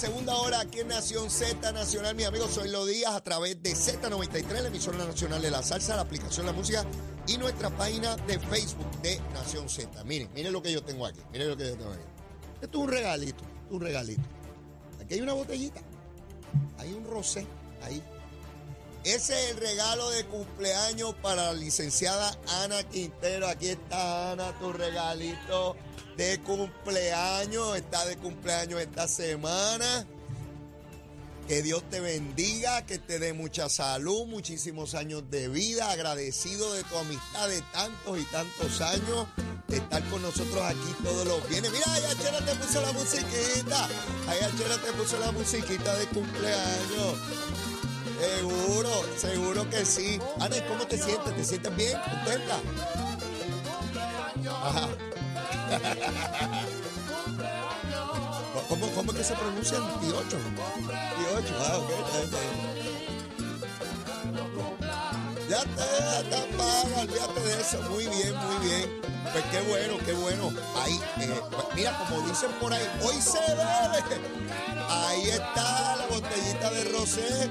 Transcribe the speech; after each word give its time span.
segunda 0.00 0.34
hora 0.36 0.60
aquí 0.60 0.80
en 0.80 0.88
Nación 0.88 1.28
Z 1.28 1.72
Nacional. 1.72 2.14
Mi 2.14 2.24
amigo, 2.24 2.48
soy 2.48 2.70
Lo 2.70 2.86
Díaz 2.86 3.12
a 3.12 3.20
través 3.20 3.62
de 3.62 3.72
Z93, 3.72 4.62
la 4.62 4.68
emisora 4.68 4.96
nacional 4.96 5.42
de 5.42 5.50
la 5.50 5.62
salsa, 5.62 5.94
la 5.94 6.00
aplicación 6.00 6.46
La 6.46 6.52
Música 6.52 6.86
y 7.26 7.36
nuestra 7.36 7.68
página 7.68 8.16
de 8.16 8.38
Facebook 8.38 8.90
de 9.02 9.20
Nación 9.34 9.68
Z. 9.68 10.02
Miren, 10.04 10.30
miren 10.34 10.54
lo 10.54 10.62
que 10.62 10.72
yo 10.72 10.82
tengo 10.82 11.04
aquí. 11.04 11.20
Miren 11.32 11.50
lo 11.50 11.56
que 11.58 11.68
yo 11.68 11.76
tengo 11.76 11.92
aquí. 11.92 12.02
Esto 12.62 12.78
es 12.78 12.84
un 12.84 12.90
regalito, 12.90 13.44
un 13.68 13.80
regalito. 13.82 14.22
Aquí 15.02 15.14
hay 15.14 15.20
una 15.20 15.34
botellita. 15.34 15.82
Hay 16.78 16.94
un 16.94 17.04
rosé 17.04 17.46
ahí. 17.82 18.02
Ese 19.04 19.44
es 19.44 19.50
el 19.52 19.56
regalo 19.56 20.10
de 20.10 20.26
cumpleaños 20.26 21.14
para 21.22 21.44
la 21.46 21.52
licenciada 21.54 22.36
Ana 22.62 22.82
Quintero. 22.82 23.48
Aquí 23.48 23.68
está 23.68 24.32
Ana, 24.32 24.52
tu 24.58 24.72
regalito 24.72 25.74
de 26.18 26.38
cumpleaños. 26.40 27.76
Está 27.76 28.04
de 28.04 28.18
cumpleaños 28.18 28.78
esta 28.80 29.08
semana. 29.08 30.06
Que 31.48 31.62
Dios 31.62 31.82
te 31.90 31.98
bendiga, 31.98 32.84
que 32.84 32.98
te 32.98 33.18
dé 33.18 33.32
mucha 33.32 33.68
salud, 33.70 34.26
muchísimos 34.26 34.94
años 34.94 35.30
de 35.30 35.48
vida. 35.48 35.90
Agradecido 35.90 36.72
de 36.74 36.84
tu 36.84 36.98
amistad 36.98 37.48
de 37.48 37.62
tantos 37.72 38.18
y 38.18 38.24
tantos 38.24 38.80
años. 38.82 39.26
De 39.66 39.78
estar 39.78 40.04
con 40.10 40.20
nosotros 40.20 40.62
aquí 40.62 40.94
todos 41.02 41.26
los 41.26 41.48
viernes. 41.48 41.72
Mira, 41.72 41.90
allá 41.90 42.14
Chela 42.22 42.44
te 42.44 42.54
puso 42.54 42.82
la 42.82 42.92
musiquita. 42.92 43.88
Allá 44.28 44.50
Chela 44.58 44.76
te 44.76 44.92
puso 44.92 45.18
la 45.18 45.32
musiquita 45.32 45.96
de 45.96 46.06
cumpleaños. 46.06 47.69
Seguro, 48.20 48.90
seguro 49.16 49.70
que 49.70 49.84
sí. 49.86 50.20
Ana, 50.38 50.56
¿y 50.56 50.60
cómo 50.62 50.86
te 50.86 50.98
sientes? 50.98 51.34
¿Te 51.34 51.44
sientes 51.44 51.74
bien? 51.76 51.98
¿Contenta? 51.98 52.60
Ajá. 54.62 54.88
¿Cómo, 58.68 58.86
¿Cómo 58.88 59.12
es 59.12 59.18
que 59.18 59.24
se 59.24 59.34
pronuncia 59.34 59.78
el 59.78 59.84
18? 60.00 60.36
18, 60.36 61.54
ah, 61.60 61.78
ok. 61.78 61.90
Ya 65.48 65.60
te, 65.62 66.28
te 66.28 66.36
apaga, 66.36 67.00
olvídate 67.00 67.40
de 67.40 67.60
eso. 67.60 67.82
Muy 67.90 68.06
bien, 68.06 68.36
muy 68.36 68.66
bien. 68.68 69.00
Pues 69.32 69.44
qué 69.50 69.60
bueno, 69.62 69.96
qué 70.04 70.12
bueno. 70.12 70.52
Ahí, 70.76 71.00
eh, 71.20 71.40
mira, 71.74 71.98
como 71.98 72.28
dicen 72.28 72.52
por 72.60 72.72
ahí, 72.72 72.86
hoy 73.02 73.20
se 73.20 73.40
bebe. 73.40 74.04
Ahí 74.88 75.30
está 75.30 75.96
la 75.96 76.06
botellita 76.06 76.70
de 76.70 76.84
rosé. 76.84 77.50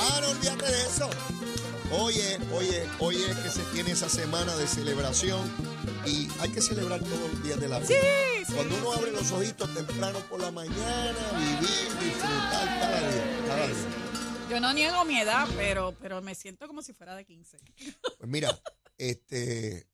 Ah, 0.00 0.20
no 0.22 0.28
olvídate 0.30 0.64
de 0.64 0.82
eso. 0.82 1.10
Oye, 1.90 2.38
oye, 2.52 2.86
oye, 3.00 3.26
que 3.42 3.50
se 3.50 3.62
tiene 3.72 3.90
esa 3.90 4.08
semana 4.08 4.54
de 4.56 4.66
celebración 4.68 5.40
y 6.06 6.28
hay 6.38 6.50
que 6.50 6.60
celebrar 6.60 7.00
todos 7.00 7.32
los 7.32 7.42
días 7.42 7.58
de 7.58 7.68
la 7.68 7.80
vida. 7.80 7.96
Cuando 8.54 8.76
uno 8.76 8.92
abre 8.92 9.10
los 9.10 9.32
ojitos 9.32 9.74
temprano 9.74 10.20
por 10.28 10.40
la 10.40 10.52
mañana, 10.52 11.18
vivir, 11.32 11.98
disfrutar 12.00 12.66
cada 12.78 13.00
día, 13.10 13.44
cada 13.48 13.66
día. 13.66 13.74
Yo 14.48 14.60
no 14.60 14.72
niego 14.72 15.04
mi 15.04 15.18
edad, 15.18 15.48
pero, 15.56 15.92
pero 16.00 16.22
me 16.22 16.36
siento 16.36 16.68
como 16.68 16.80
si 16.82 16.92
fuera 16.92 17.16
de 17.16 17.24
15. 17.24 17.58
Pues 18.18 18.30
mira, 18.30 18.56
este, 18.96 19.88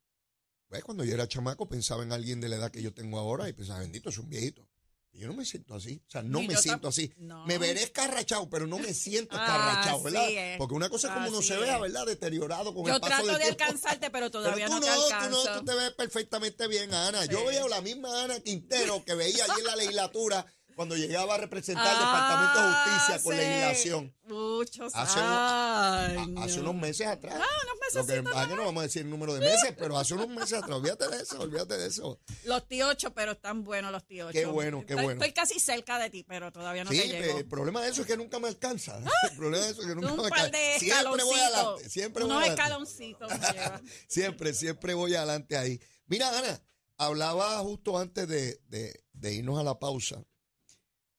pues 0.69 0.84
cuando 0.84 1.05
yo 1.05 1.14
era 1.14 1.27
chamaco 1.27 1.66
pensaba 1.66 2.02
en 2.02 2.12
alguien 2.12 2.41
de 2.41 2.50
la 2.50 2.56
edad 2.56 2.70
que 2.70 2.82
yo 2.82 2.92
tengo 2.92 3.19
ahora 3.19 3.48
y 3.48 3.55
pensaba, 3.55 3.80
bendito, 3.80 4.10
es 4.10 4.19
un 4.19 4.28
viejito. 4.28 4.69
Yo 5.15 5.29
no 5.29 5.34
me 5.34 5.45
siento 5.45 5.75
así, 5.75 6.03
o 6.07 6.11
sea, 6.11 6.23
no 6.23 6.41
Ni 6.41 6.48
me 6.48 6.55
yo 6.55 6.61
siento 6.61 6.89
así. 6.89 7.12
no. 7.19 7.47
Me 7.47 7.57
veré 7.59 7.83
escarrachado, 7.84 8.51
pero 8.51 8.67
no 8.67 8.79
me 8.79 8.93
siento 8.93 9.37
Ah, 9.39 9.45
escarrachado, 9.45 10.03
¿verdad? 10.03 10.29
es, 10.29 10.59
Porque 10.59 10.75
una 10.75 10.89
cosa 10.89 11.09
es 11.09 11.15
como 11.15 11.29
uno 11.29 11.41
se 11.41 11.56
vea. 11.56 11.79
¿verdad? 11.79 12.05
Deteriorado 12.06 12.75
con 12.75 12.84
Yo 12.87 12.95
el 12.97 13.01
paso 13.01 13.12
trato 13.23 13.27
del 13.29 13.39
de 13.39 13.45
alcanzarte, 13.45 14.11
pero 14.11 14.31
todavía 14.33 14.67
Pero 14.67 14.69
tú 14.69 14.75
no 14.75 14.81
te 14.81 14.87
no, 14.89 14.97
tú 14.97 15.03
alcanzo. 15.15 15.45
no, 15.45 15.59
tú 15.61 15.65
te 15.65 15.75
ves 15.75 15.91
perfectamente 15.93 16.67
bien, 16.67 16.93
Ana. 16.93 17.25
Yo 17.27 17.45
veo 17.47 17.69
la 17.69 17.81
misma 17.81 18.25
Ana 18.25 18.41
Quintero 18.41 19.05
que 19.05 19.15
veía 19.15 19.45
allí 19.45 19.61
en 19.61 19.67
la 19.67 19.77
legislatura 19.77 20.47
cuando 20.75 20.97
llegaba 20.97 21.34
a 21.34 21.39
representar 21.39 21.86
el 21.86 21.92
Ah, 21.97 22.00
Departamento 22.00 22.61
de 22.62 22.75
Justicia 22.75 23.22
con 23.22 23.33
sí. 23.34 23.39
legislación. 23.41 24.14
Muchos 24.25 24.92
Hace 24.94 25.20
años. 25.20 26.44
Hace 26.44 26.60
unos 26.60 26.75
meses 26.75 27.06
atrás. 27.06 27.34
Ah, 27.37 27.47
unos 27.65 27.75
meses. 27.81 27.94
Lo 27.94 28.06
que 28.06 28.22
pasa 28.22 28.47
no 28.56 28.65
vamos 28.65 28.81
a 28.81 28.87
decir 28.87 29.03
el 29.03 29.10
número 29.10 29.34
de 29.34 29.41
meses, 29.41 29.75
pero 29.78 29.99
hace 29.99 30.15
unos 30.15 30.28
meses 30.28 30.54
atrás. 30.54 30.71
Olvídate 30.78 31.09
de 31.09 31.22
eso, 31.22 31.41
olvídate 31.41 31.76
de 31.76 31.87
eso. 31.87 32.19
Los 32.44 32.66
tíochos, 32.66 33.12
pero 33.15 33.32
están 33.32 33.62
buenos 33.65 33.93
los 33.93 34.04
tíochos. 34.06 34.32
Qué 34.32 34.47
bueno, 34.47 34.78
qué 34.87 34.94
Estoy- 34.94 35.04
bueno. 35.04 35.21
Estoy 35.25 35.32
casi 35.34 35.60
cerca 35.60 35.99
de 35.99 36.10
ti, 36.10 36.25
pero 36.26 36.50
todavía 36.53 36.84
no 36.84 36.91
sí, 36.91 36.99
te 37.00 37.09
llego. 37.09 37.38
el 37.38 37.47
problema 37.47 37.82
de 37.82 37.91
eso 37.91 38.00
es 38.03 38.06
que 38.06 38.16
nunca 38.16 38.38
me 38.38 38.49
alcanza. 38.49 38.99
El 39.31 39.37
problema 39.37 39.65
de 39.65 39.70
eso 39.72 39.82
es 39.82 39.88
que 39.88 39.94
nunca 39.94 40.12
un 40.12 40.16
me 40.22 40.28
par 40.28 40.41
alcanza. 40.41 40.59
de 40.59 40.78
Siempre 40.78 41.25
voy 41.25 41.41
adelante, 41.41 41.91
siempre 41.91 42.25
voy 42.25 42.32
Unos 42.32 42.49
escaloncitos. 42.49 43.32
Siempre, 44.09 44.54
siempre 44.54 44.94
voy 44.94 45.15
adelante 45.15 45.56
ahí. 45.56 45.81
Mira, 46.06 46.37
Ana, 46.38 46.60
hablaba 46.99 47.59
justo 47.60 47.99
antes 47.99 48.26
de, 48.28 48.59
de- 48.69 49.04
de 49.12 49.32
irnos 49.34 49.59
a 49.59 49.62
la 49.62 49.78
pausa 49.78 50.22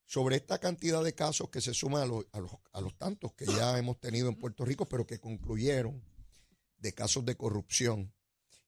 sobre 0.05 0.35
esta 0.35 0.59
cantidad 0.59 1.03
de 1.03 1.13
casos 1.15 1.49
que 1.49 1.61
se 1.61 1.73
suman 1.73 2.03
a, 2.03 2.05
los- 2.05 2.25
a 2.31 2.39
los, 2.39 2.51
a 2.73 2.81
los 2.81 2.95
tantos 2.97 3.33
que 3.33 3.45
ya 3.45 3.77
hemos 3.77 3.99
tenido 3.99 4.29
en 4.29 4.35
Puerto 4.35 4.63
Rico, 4.65 4.85
pero 4.85 5.05
que 5.05 5.19
concluyeron 5.19 6.03
de 6.77 6.93
casos 6.93 7.25
de 7.25 7.35
corrupción. 7.35 8.13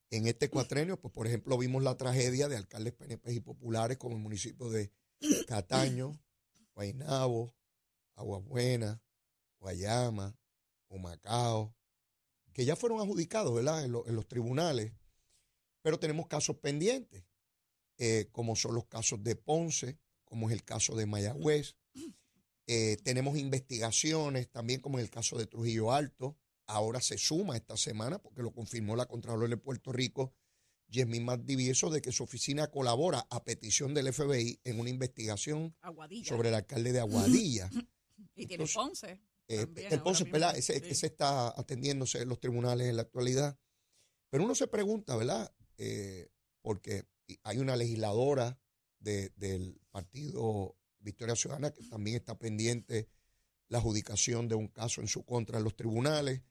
En 0.09 0.25
este 0.27 0.49
cuatrenio, 0.49 0.99
pues 0.99 1.13
por 1.13 1.27
ejemplo, 1.27 1.57
vimos 1.57 1.83
la 1.83 1.95
tragedia 1.97 2.47
de 2.47 2.55
alcaldes 2.57 2.93
PNP 2.93 3.33
y 3.33 3.39
populares 3.39 3.97
como 3.97 4.15
el 4.15 4.21
municipio 4.21 4.69
de 4.69 4.91
Cataño, 5.47 6.17
Guaynabo, 6.73 7.53
Aguabuena, 8.15 9.01
Guayama, 9.59 10.35
Humacao, 10.89 11.75
que 12.53 12.65
ya 12.65 12.75
fueron 12.75 12.99
adjudicados, 12.99 13.53
¿verdad? 13.53 13.83
En, 13.83 13.91
lo- 13.91 14.07
en 14.07 14.15
los 14.15 14.27
tribunales, 14.27 14.93
pero 15.81 15.99
tenemos 15.99 16.27
casos 16.27 16.57
pendientes, 16.57 17.23
eh, 17.97 18.29
como 18.31 18.55
son 18.55 18.73
los 18.75 18.85
casos 18.87 19.23
de 19.23 19.35
Ponce, 19.35 19.99
como 20.27 20.49
es 20.49 20.53
el 20.53 20.63
caso 20.63 20.95
de 20.95 21.05
Mayagüez. 21.05 21.75
Eh, 22.67 22.97
tenemos 23.03 23.37
investigaciones 23.37 24.49
también, 24.51 24.81
como 24.81 24.99
en 24.99 25.05
el 25.05 25.09
caso 25.09 25.37
de 25.37 25.47
Trujillo 25.47 25.91
Alto. 25.93 26.37
Ahora 26.67 26.99
se 26.99 27.17
suma 27.17 27.55
esta 27.55 27.77
semana, 27.77 28.19
porque 28.19 28.41
lo 28.43 28.51
confirmó 28.51 28.95
la 28.97 29.05
Contralora 29.05 29.47
de 29.47 29.55
Puerto 29.57 29.93
Rico, 29.93 30.33
Yasmín 30.89 31.23
Maldivieso, 31.23 31.89
de 31.89 32.01
que 32.01 32.11
su 32.11 32.23
oficina 32.23 32.67
colabora 32.67 33.25
a 33.29 33.43
petición 33.45 33.93
del 33.93 34.11
FBI 34.13 34.59
en 34.65 34.79
una 34.79 34.89
investigación 34.89 35.75
Aguadilla. 35.81 36.27
sobre 36.27 36.49
el 36.49 36.55
alcalde 36.55 36.91
de 36.91 36.99
Aguadilla. 36.99 37.69
y 38.35 38.45
tiene 38.47 38.65
Ponce. 38.73 39.21
Eh, 39.47 39.59
también 39.65 39.93
el 39.93 40.01
Ponce, 40.01 40.25
¿verdad? 40.25 40.57
Ese, 40.57 40.73
Sí. 40.81 40.89
ese 40.89 41.07
está 41.07 41.57
atendiéndose 41.57 42.21
en 42.21 42.27
los 42.27 42.39
tribunales 42.41 42.87
en 42.89 42.97
la 42.97 43.03
actualidad. 43.03 43.57
Pero 44.29 44.43
uno 44.43 44.55
se 44.55 44.67
pregunta, 44.67 45.15
¿verdad? 45.15 45.53
Eh, 45.77 46.27
porque 46.61 47.05
hay 47.43 47.59
una 47.59 47.77
legisladora 47.77 48.59
de- 48.99 49.29
del 49.37 49.79
partido 49.97 50.77
Victoria 50.99 51.35
Ciudadana 51.35 51.71
que 51.71 51.83
también 51.83 52.17
está 52.17 52.37
pendiente 52.37 53.09
la 53.67 53.79
adjudicación 53.79 54.47
de 54.47 54.53
un 54.53 54.67
caso 54.67 55.01
en 55.01 55.07
su 55.07 55.25
contra 55.25 55.57
en 55.57 55.63
los 55.63 55.75
tribunales. 55.75 56.43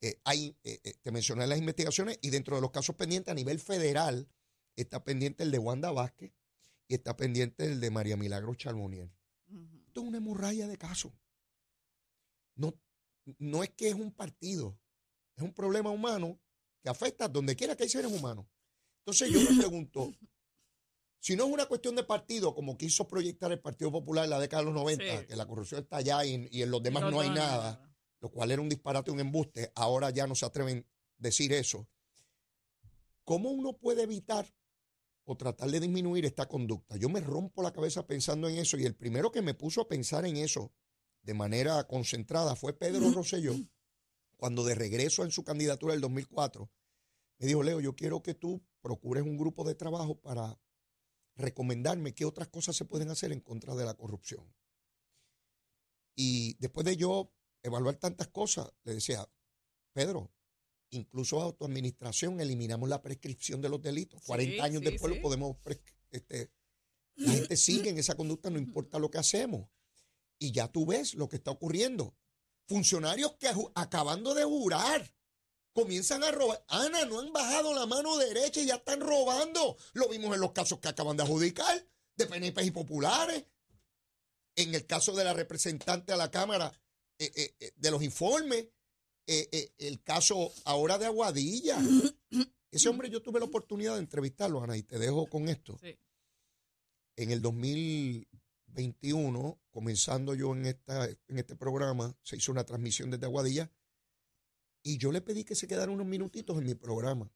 Eh, 0.00 0.18
hay, 0.24 0.56
eh, 0.64 0.80
eh, 0.82 0.94
te 1.02 1.10
mencioné 1.10 1.46
las 1.46 1.58
investigaciones 1.58 2.18
y 2.22 2.30
dentro 2.30 2.56
de 2.56 2.62
los 2.62 2.70
casos 2.70 2.96
pendientes 2.96 3.30
a 3.30 3.34
nivel 3.34 3.60
federal 3.60 4.30
está 4.76 5.04
pendiente 5.04 5.42
el 5.42 5.50
de 5.50 5.58
Wanda 5.58 5.90
Vázquez 5.90 6.32
y 6.88 6.94
está 6.94 7.14
pendiente 7.18 7.66
el 7.66 7.80
de 7.80 7.90
María 7.90 8.16
Milagro 8.16 8.54
Charbonnier. 8.54 9.10
Ujú. 9.48 9.82
Esto 9.88 10.00
es 10.00 10.06
una 10.06 10.16
hemorragia 10.16 10.66
de 10.66 10.78
casos. 10.78 11.12
No, 12.54 12.72
no 13.38 13.62
es 13.62 13.70
que 13.70 13.88
es 13.88 13.94
un 13.94 14.10
partido, 14.10 14.78
es 15.36 15.42
un 15.42 15.52
problema 15.52 15.90
humano 15.90 16.40
que 16.82 16.88
afecta 16.88 17.28
donde 17.28 17.56
quiera 17.56 17.76
que 17.76 17.82
hay 17.82 17.90
seres 17.90 18.10
humanos. 18.10 18.46
Entonces 19.00 19.30
yo 19.30 19.40
me 19.50 19.58
pregunto, 19.58 20.14
si 21.26 21.34
no 21.34 21.44
es 21.44 21.50
una 21.50 21.66
cuestión 21.66 21.96
de 21.96 22.04
partido, 22.04 22.54
como 22.54 22.78
quiso 22.78 23.08
proyectar 23.08 23.50
el 23.50 23.58
Partido 23.58 23.90
Popular 23.90 24.22
en 24.22 24.30
la 24.30 24.38
década 24.38 24.62
de 24.62 24.66
los 24.66 24.74
90, 24.74 25.04
Sí. 25.22 25.26
que 25.26 25.34
la 25.34 25.44
corrupción 25.44 25.82
está 25.82 25.96
allá 25.96 26.24
y, 26.24 26.46
y 26.52 26.62
en 26.62 26.70
los 26.70 26.80
demás 26.80 27.10
no 27.10 27.18
hay 27.18 27.30
nada, 27.30 27.92
lo 28.20 28.30
cual 28.30 28.52
era 28.52 28.62
un 28.62 28.68
disparate, 28.68 29.10
un 29.10 29.18
embuste, 29.18 29.72
ahora 29.74 30.10
ya 30.10 30.28
no 30.28 30.36
se 30.36 30.46
atreven 30.46 30.86
a 30.86 30.92
decir 31.18 31.52
eso. 31.52 31.88
¿Cómo 33.24 33.50
uno 33.50 33.76
puede 33.76 34.04
evitar 34.04 34.46
o 35.24 35.36
tratar 35.36 35.68
de 35.68 35.80
disminuir 35.80 36.24
esta 36.26 36.46
conducta? 36.46 36.96
Yo 36.96 37.08
me 37.08 37.20
rompo 37.20 37.60
la 37.60 37.72
cabeza 37.72 38.06
pensando 38.06 38.48
en 38.48 38.58
eso 38.58 38.78
y 38.78 38.84
el 38.84 38.94
primero 38.94 39.32
que 39.32 39.42
me 39.42 39.54
puso 39.54 39.80
a 39.80 39.88
pensar 39.88 40.26
en 40.26 40.36
eso 40.36 40.72
de 41.22 41.34
manera 41.34 41.82
concentrada 41.88 42.54
fue 42.54 42.72
Pedro 42.72 43.10
Rosselló, 43.10 43.56
cuando 44.36 44.62
de 44.62 44.76
regreso 44.76 45.24
en 45.24 45.32
su 45.32 45.42
candidatura 45.42 45.92
del 45.92 46.02
2004, 46.02 46.70
me 47.38 47.46
dijo, 47.48 47.64
Leo, 47.64 47.80
yo 47.80 47.96
quiero 47.96 48.22
que 48.22 48.34
tú 48.34 48.62
procures 48.80 49.24
un 49.24 49.36
grupo 49.36 49.64
de 49.64 49.74
trabajo 49.74 50.20
para 50.20 50.56
recomendarme 51.36 52.14
qué 52.14 52.24
otras 52.24 52.48
cosas 52.48 52.76
se 52.76 52.84
pueden 52.84 53.10
hacer 53.10 53.32
en 53.32 53.40
contra 53.40 53.74
de 53.74 53.84
la 53.84 53.94
corrupción. 53.94 54.54
Y 56.14 56.54
después 56.58 56.86
de 56.86 56.96
yo 56.96 57.32
evaluar 57.62 57.96
tantas 57.96 58.28
cosas, 58.28 58.72
le 58.84 58.94
decía, 58.94 59.28
Pedro, 59.92 60.32
incluso 60.90 61.42
a 61.42 61.52
tu 61.52 61.64
administración 61.64 62.40
eliminamos 62.40 62.88
la 62.88 63.02
prescripción 63.02 63.60
de 63.60 63.68
los 63.68 63.82
delitos. 63.82 64.20
Sí, 64.20 64.26
40 64.26 64.64
años 64.64 64.82
sí, 64.82 64.90
después 64.90 65.12
sí. 65.12 65.16
lo 65.16 65.22
podemos, 65.22 65.56
este, 66.10 66.50
la 67.16 67.32
gente 67.32 67.56
sigue 67.56 67.90
en 67.90 67.98
esa 67.98 68.14
conducta, 68.14 68.50
no 68.50 68.58
importa 68.58 68.98
lo 68.98 69.10
que 69.10 69.18
hacemos. 69.18 69.68
Y 70.38 70.52
ya 70.52 70.68
tú 70.68 70.86
ves 70.86 71.14
lo 71.14 71.28
que 71.28 71.36
está 71.36 71.50
ocurriendo. 71.50 72.14
Funcionarios 72.66 73.36
que 73.36 73.48
acabando 73.74 74.34
de 74.34 74.44
jurar, 74.44 75.14
comienzan 75.76 76.24
a 76.24 76.32
robar. 76.32 76.64
Ana, 76.68 77.04
no 77.04 77.20
han 77.20 77.34
bajado 77.34 77.74
la 77.74 77.84
mano 77.84 78.16
derecha 78.16 78.62
y 78.62 78.66
ya 78.66 78.76
están 78.76 79.00
robando. 79.00 79.76
Lo 79.92 80.08
vimos 80.08 80.34
en 80.34 80.40
los 80.40 80.52
casos 80.52 80.78
que 80.80 80.88
acaban 80.88 81.18
de 81.18 81.22
adjudicar, 81.22 81.86
de 82.16 82.26
PNP 82.26 82.64
y 82.64 82.70
populares. 82.70 83.44
En 84.56 84.74
el 84.74 84.86
caso 84.86 85.12
de 85.12 85.22
la 85.22 85.34
representante 85.34 86.14
a 86.14 86.16
la 86.16 86.30
Cámara, 86.30 86.72
eh, 87.18 87.30
eh, 87.36 87.54
eh, 87.60 87.72
de 87.76 87.90
los 87.90 88.02
informes, 88.02 88.68
el 89.26 90.02
caso 90.02 90.50
ahora 90.64 90.96
de 90.96 91.04
Aguadilla. 91.06 91.78
Ese 92.70 92.88
hombre 92.88 93.10
yo 93.10 93.20
tuve 93.20 93.38
la 93.38 93.46
oportunidad 93.46 93.92
de 93.94 94.00
entrevistarlo, 94.00 94.62
Ana, 94.62 94.78
y 94.78 94.82
te 94.82 94.98
dejo 94.98 95.26
con 95.26 95.50
esto. 95.50 95.78
En 97.16 97.30
el 97.30 97.42
2021, 97.42 99.60
comenzando 99.70 100.34
yo 100.34 100.54
en, 100.54 100.64
esta, 100.66 101.06
en 101.06 101.38
este 101.38 101.54
programa, 101.54 102.16
se 102.22 102.36
hizo 102.36 102.50
una 102.50 102.64
transmisión 102.64 103.10
desde 103.10 103.26
Aguadilla 103.26 103.70
y 104.86 104.98
yo 104.98 105.10
le 105.10 105.20
pedí 105.20 105.42
que 105.42 105.56
se 105.56 105.66
quedara 105.66 105.90
unos 105.90 106.06
minutitos 106.06 106.56
en 106.58 106.64
mi 106.64 106.74
programa. 106.76 107.28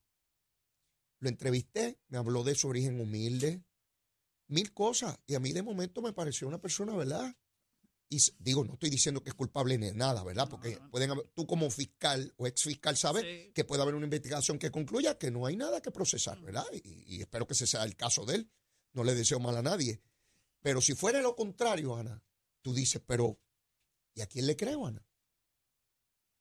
Lo 1.19 1.29
entrevisté, 1.29 1.99
me 2.07 2.17
habló 2.17 2.45
de 2.45 2.55
su 2.55 2.69
origen 2.69 3.01
humilde, 3.01 3.65
mil 4.47 4.73
cosas. 4.73 5.19
Y 5.27 5.35
a 5.35 5.41
mí 5.41 5.51
de 5.53 5.65
momento 5.65 6.01
me 6.01 6.13
pareció 6.13 6.47
una 6.47 6.61
persona, 6.61 6.95
¿verdad? 6.95 7.37
Y 8.09 8.19
digo, 8.39 8.65
no 8.65 8.75
estoy 8.75 8.89
diciendo 8.89 9.21
que 9.21 9.31
es 9.31 9.35
culpable 9.35 9.77
ni 9.79 9.91
nada, 9.91 10.23
¿verdad? 10.23 10.49
Porque 10.49 10.79
pueden 10.93 11.11
tú 11.35 11.45
como 11.45 11.69
fiscal 11.71 12.33
o 12.37 12.47
ex 12.47 12.63
fiscal 12.63 12.97
sabes 12.97 13.53
que 13.53 13.65
puede 13.65 13.83
haber 13.83 13.97
una 13.97 14.07
investigación 14.07 14.57
que 14.57 14.71
concluya 14.71 15.19
que 15.19 15.33
no 15.33 15.45
hay 15.45 15.57
nada 15.57 15.83
que 15.83 15.91
procesar, 15.91 16.41
¿verdad? 16.41 16.67
Y, 16.73 17.17
y, 17.17 17.21
espero 17.21 17.49
que 17.49 17.55
ese 17.55 17.67
sea 17.67 17.83
el 17.83 17.97
caso 17.97 18.25
de 18.27 18.37
él. 18.37 18.51
No 18.93 19.03
le 19.03 19.17
deseo 19.17 19.41
mal 19.41 19.57
a 19.57 19.63
nadie. 19.63 20.01
Pero 20.61 20.81
si 20.81 20.95
fuera 20.95 21.21
lo 21.21 21.35
contrario, 21.35 21.97
Ana, 21.97 22.23
tú 22.63 22.73
dices, 22.73 23.03
pero 23.05 23.41
¿y 24.15 24.21
a 24.21 24.27
quién 24.27 24.47
le 24.47 24.55
creo, 24.55 24.87
Ana? 24.87 25.05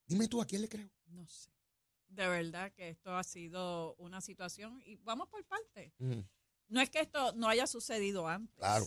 Dime 0.05 0.27
tú, 0.27 0.39
¿a 0.39 0.45
quién 0.45 0.61
le 0.61 0.69
creo? 0.69 0.91
No 1.09 1.27
sé. 1.27 1.51
De 2.07 2.27
verdad 2.27 2.71
que 2.73 2.89
esto 2.89 3.15
ha 3.15 3.23
sido 3.23 3.95
una 3.95 4.21
situación 4.21 4.81
y 4.85 4.95
vamos 4.97 5.27
por 5.29 5.45
parte. 5.45 5.93
No 6.67 6.81
es 6.81 6.89
que 6.89 7.01
esto 7.01 7.33
no 7.33 7.47
haya 7.47 7.67
sucedido 7.67 8.27
antes. 8.27 8.55
Claro. 8.55 8.85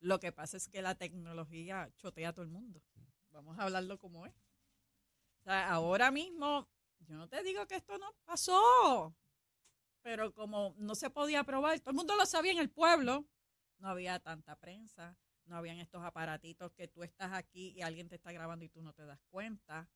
Lo 0.00 0.20
que 0.20 0.32
pasa 0.32 0.56
es 0.56 0.68
que 0.68 0.82
la 0.82 0.94
tecnología 0.94 1.90
chotea 1.96 2.28
a 2.28 2.32
todo 2.32 2.44
el 2.44 2.50
mundo. 2.50 2.82
Vamos 3.30 3.58
a 3.58 3.64
hablarlo 3.64 3.98
como 3.98 4.26
es. 4.26 4.34
O 5.40 5.42
sea, 5.44 5.70
ahora 5.70 6.10
mismo, 6.10 6.68
yo 7.00 7.16
no 7.16 7.28
te 7.28 7.42
digo 7.42 7.66
que 7.66 7.76
esto 7.76 7.98
no 7.98 8.14
pasó, 8.24 9.14
pero 10.02 10.32
como 10.32 10.74
no 10.78 10.94
se 10.94 11.10
podía 11.10 11.42
probar, 11.44 11.78
todo 11.80 11.90
el 11.90 11.96
mundo 11.96 12.16
lo 12.16 12.26
sabía 12.26 12.52
en 12.52 12.58
el 12.58 12.70
pueblo, 12.70 13.26
no 13.78 13.88
había 13.88 14.20
tanta 14.20 14.56
prensa, 14.56 15.16
no 15.46 15.56
habían 15.56 15.78
estos 15.78 16.02
aparatitos 16.02 16.72
que 16.72 16.88
tú 16.88 17.02
estás 17.02 17.32
aquí 17.32 17.70
y 17.76 17.82
alguien 17.82 18.08
te 18.08 18.14
está 18.14 18.32
grabando 18.32 18.64
y 18.64 18.68
tú 18.68 18.82
no 18.82 18.92
te 18.92 19.04
das 19.04 19.20
cuenta. 19.30 19.88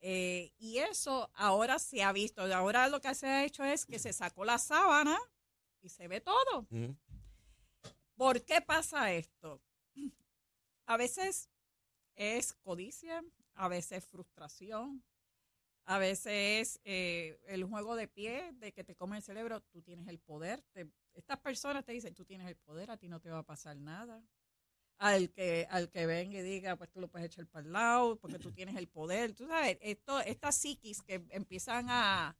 Eh, 0.00 0.52
y 0.58 0.78
eso 0.78 1.30
ahora 1.34 1.78
se 1.78 2.02
ha 2.02 2.12
visto. 2.12 2.42
Ahora 2.54 2.88
lo 2.88 3.00
que 3.00 3.14
se 3.14 3.26
ha 3.26 3.44
hecho 3.44 3.64
es 3.64 3.86
que 3.86 3.98
se 3.98 4.12
sacó 4.12 4.44
la 4.44 4.58
sábana 4.58 5.18
y 5.80 5.88
se 5.88 6.08
ve 6.08 6.20
todo. 6.20 6.66
¿Por 8.14 8.44
qué 8.44 8.60
pasa 8.60 9.12
esto? 9.12 9.60
A 10.86 10.96
veces 10.96 11.50
es 12.14 12.54
codicia, 12.54 13.22
a 13.54 13.68
veces 13.68 14.06
frustración, 14.06 15.04
a 15.84 15.98
veces 15.98 16.26
es 16.26 16.80
eh, 16.84 17.38
el 17.46 17.64
juego 17.64 17.96
de 17.96 18.08
pie 18.08 18.52
de 18.54 18.72
que 18.72 18.84
te 18.84 18.94
come 18.94 19.16
el 19.16 19.22
cerebro. 19.22 19.60
Tú 19.60 19.82
tienes 19.82 20.08
el 20.08 20.18
poder. 20.18 20.64
estas 21.14 21.38
personas 21.40 21.84
te 21.84 21.92
dicen, 21.92 22.14
tú 22.14 22.24
tienes 22.24 22.46
el 22.46 22.56
poder, 22.56 22.90
a 22.90 22.96
ti 22.96 23.08
no 23.08 23.20
te 23.20 23.30
va 23.30 23.38
a 23.38 23.46
pasar 23.46 23.76
nada 23.76 24.22
al 24.98 25.30
que, 25.30 25.66
al 25.70 25.90
que 25.90 26.06
venga 26.06 26.38
y 26.38 26.42
diga, 26.42 26.76
pues 26.76 26.90
tú 26.90 27.00
lo 27.00 27.08
puedes 27.08 27.26
echar 27.26 27.46
para 27.46 27.64
el 27.64 27.72
lado, 27.72 28.16
porque 28.16 28.38
tú 28.38 28.52
tienes 28.52 28.76
el 28.76 28.88
poder. 28.88 29.32
Tú 29.32 29.46
sabes, 29.46 29.78
esto, 29.80 30.20
estas 30.20 30.56
psiquis 30.56 31.02
que 31.02 31.24
empiezan 31.30 31.86
a, 31.88 32.36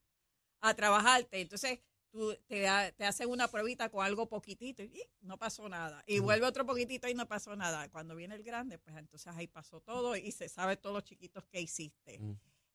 a 0.60 0.75
trabajarte, 0.75 1.40
entonces 1.40 1.81
tú 2.10 2.34
te, 2.46 2.66
te 2.96 3.05
hacen 3.05 3.28
una 3.28 3.49
pruebita 3.49 3.88
con 3.90 4.05
algo 4.05 4.28
poquitito 4.28 4.82
y 4.82 5.02
no 5.20 5.38
pasó 5.38 5.69
nada. 5.69 6.02
Y 6.06 6.19
vuelve 6.19 6.46
otro 6.46 6.66
poquitito 6.66 7.08
y 7.08 7.14
no 7.14 7.28
pasó 7.28 7.55
nada. 7.55 7.88
Cuando 7.90 8.16
viene 8.16 8.34
el 8.34 8.43
grande, 8.43 8.78
pues 8.78 8.96
entonces 8.96 9.32
ahí 9.37 9.46
pasó 9.46 9.81
todo 9.81 10.16
y 10.16 10.32
se 10.32 10.49
sabe 10.49 10.76
todos 10.76 10.94
los 10.94 11.05
chiquitos 11.05 11.44
que 11.44 11.60
hiciste. 11.60 12.20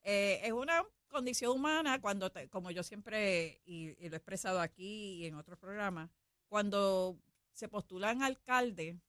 Eh, 0.03 0.41
es 0.43 0.51
una 0.51 0.85
condición 1.09 1.51
humana 1.51 1.99
cuando, 1.99 2.31
como 2.49 2.71
yo 2.71 2.83
siempre, 2.83 3.61
y, 3.65 3.95
y, 4.03 4.09
lo 4.09 4.15
he 4.15 4.17
expresado 4.17 4.59
aquí 4.59 5.23
y 5.23 5.25
en 5.25 5.35
otros 5.35 5.57
programas, 5.57 6.09
cuando 6.47 7.17
se 7.53 7.69
postulan 7.69 8.21
alcalde, 8.21 8.99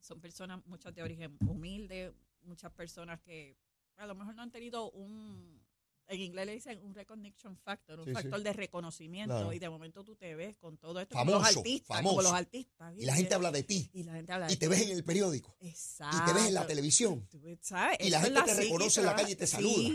son 0.00 0.20
personas, 0.20 0.64
muchas 0.66 0.94
de 0.94 1.02
origen 1.02 1.36
humilde, 1.46 2.14
muchas 2.42 2.72
personas 2.72 3.20
que 3.20 3.56
a 3.96 4.06
lo 4.06 4.14
mejor 4.14 4.34
no 4.34 4.42
han 4.42 4.50
tenido 4.50 4.90
un, 4.92 5.60
en 6.08 6.20
inglés 6.20 6.46
le 6.46 6.54
dicen 6.54 6.80
un 6.82 6.94
recognition 6.94 7.56
factor, 7.58 8.00
un 8.00 8.12
factor 8.12 8.42
de 8.42 8.52
reconocimiento. 8.52 9.52
Y 9.52 9.58
de 9.58 9.68
momento 9.68 10.02
tú 10.04 10.16
te 10.16 10.34
ves 10.34 10.56
con 10.56 10.78
todo 10.78 11.00
esto. 11.00 11.14
Famoso, 11.14 11.38
como 11.38 11.48
los 11.48 11.56
artistas, 11.56 11.96
famoso. 11.96 12.16
Como 12.16 12.22
los 12.22 12.32
artistas. 12.32 12.94
Y 12.96 13.04
la 13.04 13.14
gente 13.14 13.34
habla 13.34 13.52
de 13.52 13.62
ti. 13.62 13.90
Y 13.92 14.02
la 14.04 14.14
gente 14.14 14.32
habla 14.32 14.50
Y 14.50 14.56
te 14.56 14.68
ves 14.68 14.82
en 14.82 14.90
el 14.90 15.04
periódico. 15.04 15.56
Exacto. 15.60 16.16
Y 16.16 16.26
te 16.26 16.32
ves 16.32 16.48
en 16.48 16.54
la 16.54 16.66
televisión. 16.66 17.28
¿Sabes? 17.60 17.98
Y 18.00 18.10
la 18.10 18.20
gente 18.20 18.40
te 18.42 18.54
reconoce 18.54 19.00
en 19.00 19.06
la 19.06 19.16
calle 19.16 19.32
y 19.32 19.36
te 19.36 19.46
saluda. 19.46 19.88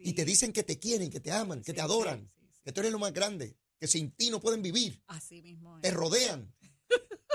Y 0.00 0.12
te 0.12 0.24
dicen 0.24 0.52
que 0.52 0.64
te 0.64 0.78
quieren, 0.78 1.10
que 1.10 1.20
te 1.20 1.30
aman, 1.30 1.62
que 1.62 1.72
te 1.72 1.80
adoran. 1.80 2.30
Que 2.64 2.72
tú 2.72 2.80
eres 2.80 2.92
lo 2.92 2.98
más 2.98 3.12
grande. 3.12 3.56
Que 3.78 3.86
sin 3.86 4.10
ti 4.10 4.28
no 4.28 4.40
pueden 4.40 4.60
vivir. 4.60 5.02
Así 5.06 5.40
mismo 5.40 5.80
Te 5.80 5.90
rodean. 5.90 6.52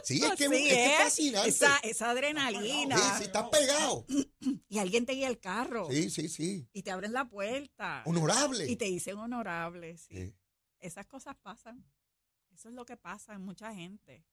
Sí, 0.06 0.22
es 0.24 0.36
que, 0.36 0.46
es, 0.46 1.04
fascinante. 1.04 1.50
Esa, 1.50 1.78
esa 1.80 2.12
adrenalina. 2.12 2.96
Sí, 2.96 3.04
sí, 3.18 3.24
estás 3.24 3.50
pegado. 3.50 4.06
Y 4.70 4.78
alguien 4.78 5.06
te 5.06 5.14
guía 5.14 5.28
el 5.28 5.40
carro. 5.40 5.88
Sí, 5.90 6.10
sí, 6.10 6.30
sí. 6.30 6.68
Y 6.72 6.84
te 6.84 6.92
abren 6.92 7.12
la 7.12 7.26
puerta. 7.26 8.04
Honorable. 8.06 8.70
Y 8.70 8.76
te 8.76 8.86
dicen 8.86 9.18
honorable, 9.18 9.98
sí. 9.98 10.36
Esas 10.80 11.08
cosas 11.08 11.36
pasan. 11.42 11.84
Eso 12.54 12.70
es 12.70 12.76
lo 12.76 12.86
que 12.86 12.98
pasa 12.98 13.34
en 13.34 13.42
mucha 13.42 13.74
gente. 13.74 14.24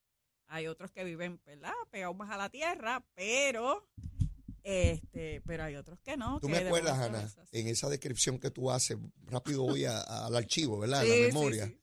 Hay 0.49 0.67
otros 0.67 0.91
que 0.91 1.05
viven, 1.05 1.41
¿verdad? 1.47 1.73
Pegados 1.91 2.17
más 2.17 2.31
a 2.31 2.37
la 2.37 2.51
tierra, 2.51 3.07
pero 3.15 3.89
este, 4.63 5.41
pero 5.45 5.65
hay 5.65 5.77
otros 5.77 5.99
que 6.01 6.17
no. 6.17 6.39
¿Tú 6.41 6.49
me 6.49 6.59
acuerdas, 6.59 6.99
Ana, 6.99 7.29
en 7.51 7.67
esa 7.69 7.89
descripción 7.89 8.39
que 8.39 8.51
tú 8.51 8.71
haces? 8.71 8.97
Rápido 9.27 9.63
voy 9.63 9.85
al 9.85 10.37
archivo, 10.37 10.79
¿verdad? 10.79 11.03
la 11.05 11.15
memoria. 11.15 11.67
Sí, 11.67 11.82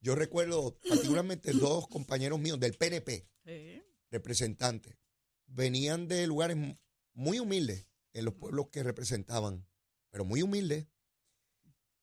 yo 0.00 0.14
recuerdo 0.14 0.78
particularmente 0.88 1.52
dos 1.52 1.88
compañeros 1.88 2.40
míos 2.40 2.58
del 2.58 2.74
PNP, 2.74 3.28
representantes, 4.10 4.96
venían 5.46 6.08
de 6.08 6.26
lugares 6.26 6.56
muy 7.14 7.38
humildes 7.38 7.88
en 8.12 8.24
los 8.24 8.34
pueblos 8.34 8.68
que 8.70 8.82
representaban, 8.82 9.66
pero 10.10 10.24
muy 10.24 10.42
humildes. 10.42 10.86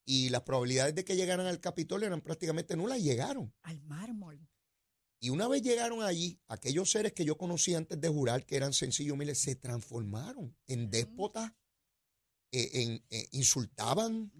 Y 0.05 0.29
las 0.29 0.43
probabilidades 0.43 0.95
de 0.95 1.03
que 1.03 1.17
llegaran 1.17 1.47
al 1.47 1.59
Capitolio 1.59 2.07
eran 2.07 2.21
prácticamente 2.21 2.77
nulas. 2.77 3.01
Llegaron. 3.01 3.53
Al 3.63 3.81
mármol. 3.81 4.47
Y 5.19 5.31
una 5.31 5.47
vez 5.47 5.63
llegaron 5.63 6.01
allí, 6.01 6.39
aquellos 6.47 6.91
seres 6.91 7.11
que 7.11 7.25
yo 7.25 7.37
conocí 7.37 7.73
antes 7.73 7.99
de 7.99 8.07
jurar, 8.07 8.45
que 8.45 8.55
eran 8.55 8.71
sencillos 8.71 9.15
humildes, 9.15 9.39
se 9.39 9.55
transformaron 9.55 10.55
en 10.67 10.89
déspotas, 10.89 11.51
eh, 12.51 12.69
en, 12.73 13.03
eh, 13.09 13.27
insultaban, 13.31 14.31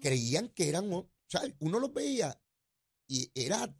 creían 0.00 0.48
que 0.48 0.68
eran, 0.68 0.90
o 0.92 1.10
sea, 1.26 1.42
uno 1.58 1.80
los 1.80 1.92
veía 1.92 2.40
y 3.10 3.32
era 3.34 3.76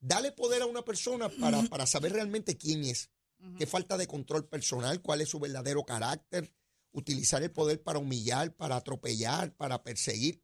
darle 0.00 0.32
poder 0.32 0.60
a 0.60 0.66
una 0.66 0.84
persona 0.84 1.30
para, 1.30 1.62
para 1.62 1.86
saber 1.86 2.12
realmente 2.12 2.58
quién 2.58 2.84
es, 2.84 3.10
qué 3.58 3.66
falta 3.66 3.96
de 3.96 4.06
control 4.06 4.46
personal, 4.46 5.00
cuál 5.00 5.22
es 5.22 5.30
su 5.30 5.40
verdadero 5.40 5.82
carácter, 5.84 6.52
utilizar 6.92 7.42
el 7.42 7.50
poder 7.50 7.82
para 7.82 7.98
humillar, 7.98 8.54
para 8.54 8.76
atropellar, 8.76 9.54
para 9.56 9.82
perseguir. 9.82 10.42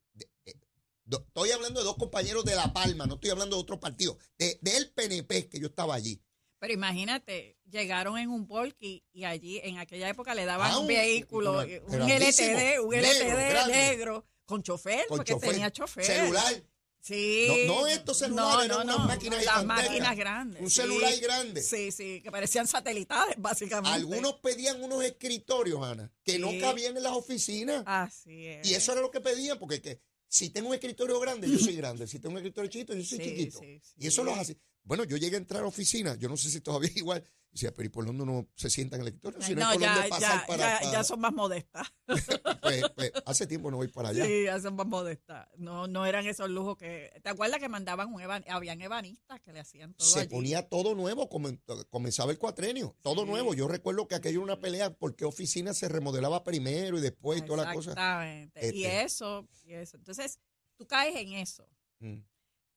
Estoy 1.05 1.51
hablando 1.51 1.81
de 1.81 1.85
dos 1.85 1.97
compañeros 1.97 2.45
de 2.47 2.55
La 2.55 2.73
Palma, 2.73 3.07
no 3.07 3.15
estoy 3.15 3.31
hablando 3.31 3.57
de 3.57 3.62
otro 3.62 3.79
partido, 3.79 4.17
de, 4.39 4.59
del 4.62 4.91
PNP 4.93 5.51
que 5.51 5.61
yo 5.61 5.67
estaba 5.67 5.95
allí. 5.95 6.23
Pero 6.59 6.73
imagínate, 6.73 7.59
llegaron 7.69 8.17
en 8.17 8.31
un 8.31 8.47
Volky 8.47 9.05
y 9.12 9.25
allí 9.25 9.61
en 9.62 9.77
aquella 9.77 10.09
época 10.09 10.35
le 10.35 10.47
daban 10.47 10.71
ah, 10.71 10.79
un, 10.79 10.87
vehículo, 10.87 11.59
un 11.59 11.99
LTD, 11.99 12.81
un 12.81 12.95
LTD 12.95 13.67
negro, 13.69 14.25
con 14.47 14.62
chofer, 14.62 15.05
porque 15.09 15.35
tenía 15.35 15.71
chofer. 15.71 16.05
Celular. 16.05 16.65
Sí. 17.03 17.67
No, 17.67 17.81
no 17.81 17.87
estos 17.89 18.19
celulares, 18.19 18.69
no, 18.69 18.85
no, 18.85 18.95
unas 18.95 19.07
máquinas 19.09 19.45
Las 19.45 19.65
máquinas 19.65 20.17
grandes. 20.17 20.63
Un 20.63 20.71
celular 20.71 21.13
grande. 21.21 21.61
Sí, 21.61 21.91
sí, 21.91 22.21
que 22.23 22.31
parecían 22.31 22.69
satelitales, 22.69 23.35
básicamente. 23.39 23.93
Algunos 23.93 24.35
pedían 24.35 24.81
unos 24.81 25.03
escritorios, 25.03 25.83
Ana, 25.83 26.13
que 26.23 26.39
no 26.39 26.49
cabían 26.61 26.97
en 26.97 27.03
las 27.03 27.13
oficinas. 27.13 27.83
Así 27.87 28.47
es. 28.47 28.71
Y 28.71 28.75
eso 28.75 28.93
era 28.93 29.01
lo 29.01 29.11
que 29.11 29.21
pedían, 29.21 29.59
porque 29.59 29.83
que, 29.83 30.01
si 30.29 30.51
tengo 30.51 30.69
un 30.69 30.75
escritorio 30.75 31.19
grande, 31.19 31.51
yo 31.51 31.59
soy 31.59 31.75
grande. 31.75 32.07
Si 32.07 32.21
tengo 32.21 32.35
un 32.35 32.39
escritorio 32.39 32.71
chiquito, 32.71 32.95
yo 32.95 33.05
soy 33.05 33.19
chiquito. 33.19 33.61
y 33.63 34.07
eso 34.07 34.23
lo 34.23 34.35
hace. 34.37 34.57
Bueno, 34.85 35.05
yo 35.05 35.17
llegué 35.17 35.37
a 35.37 35.39
entrar 35.39 35.62
a 35.62 35.67
oficina, 35.67 36.15
yo 36.17 36.29
no 36.29 36.37
sé 36.37 36.51
si 36.51 36.61
todavía 36.61 36.89
es 36.91 36.97
igual, 36.97 37.23
y 37.51 37.57
decía, 37.57 37.73
pero 37.75 37.87
¿y 37.87 37.91
por 37.91 38.07
dónde 38.07 38.23
uno 38.23 38.49
se 38.55 38.71
sienta 38.71 38.97
en 38.97 39.03
el 39.03 39.09
escritorio? 39.09 39.41
Si 39.43 39.55
no, 39.55 39.75
no, 39.75 39.79
ya, 39.79 40.07
pasar 40.09 40.41
ya, 40.41 40.47
para, 40.47 40.59
ya, 40.75 40.79
para- 40.81 40.93
ya 40.93 41.05
son 41.05 41.21
más 41.21 41.33
modestas. 41.35 41.87
pues, 42.62 42.83
pues, 42.97 43.12
hace 43.27 43.47
tiempo 43.47 43.71
no 43.71 43.77
voy 43.77 43.89
para 43.89 44.09
allá. 44.09 44.25
Sí, 44.25 44.45
ya 44.45 44.59
son 44.59 44.75
más 44.75 44.87
modestas. 44.87 45.49
No, 45.59 45.87
no 45.87 46.07
eran 46.07 46.27
esos 46.27 46.49
lujos 46.49 46.77
que. 46.79 47.12
¿Te 47.23 47.29
acuerdas 47.29 47.61
que 47.61 47.69
mandaban 47.69 48.12
un 48.12 48.21
eban, 48.23 48.43
habían 48.49 48.81
ebanistas 48.81 49.41
que 49.43 49.53
le 49.53 49.61
hacían 49.61 49.93
todo 49.95 50.09
se 50.09 50.21
allí? 50.21 50.29
ponía 50.31 50.67
todo 50.69 50.95
nuevo, 50.95 51.29
comen- 51.29 51.61
comenzaba 51.91 52.33
el 52.33 52.39
cuatrenio, 52.39 52.97
todo 53.03 53.23
Sí. 53.25 53.29
nuevo. 53.29 53.53
Yo 53.55 53.69
recuerdo 53.69 54.09
que 54.09 54.15
aquello 54.15 54.39
era 54.43 54.55
una 54.55 54.61
pelea 54.61 54.95
porque 54.95 55.25
oficina 55.27 55.75
se 55.75 55.89
remodelaba 55.89 56.43
primero 56.45 56.97
y 56.97 57.03
después 57.03 57.39
y 57.41 57.43
toda 57.45 57.65
la 57.67 57.75
cosa. 57.75 57.91
Exactamente. 57.91 58.61
Y 58.75 58.85
Este. 58.85 59.03
eso, 59.05 59.47
y 59.65 59.75
eso. 59.75 59.97
Entonces, 59.99 60.39
tú 60.77 60.87
caes 60.87 61.15
en 61.17 61.35
eso. 61.35 61.69
Mm. 62.01 62.21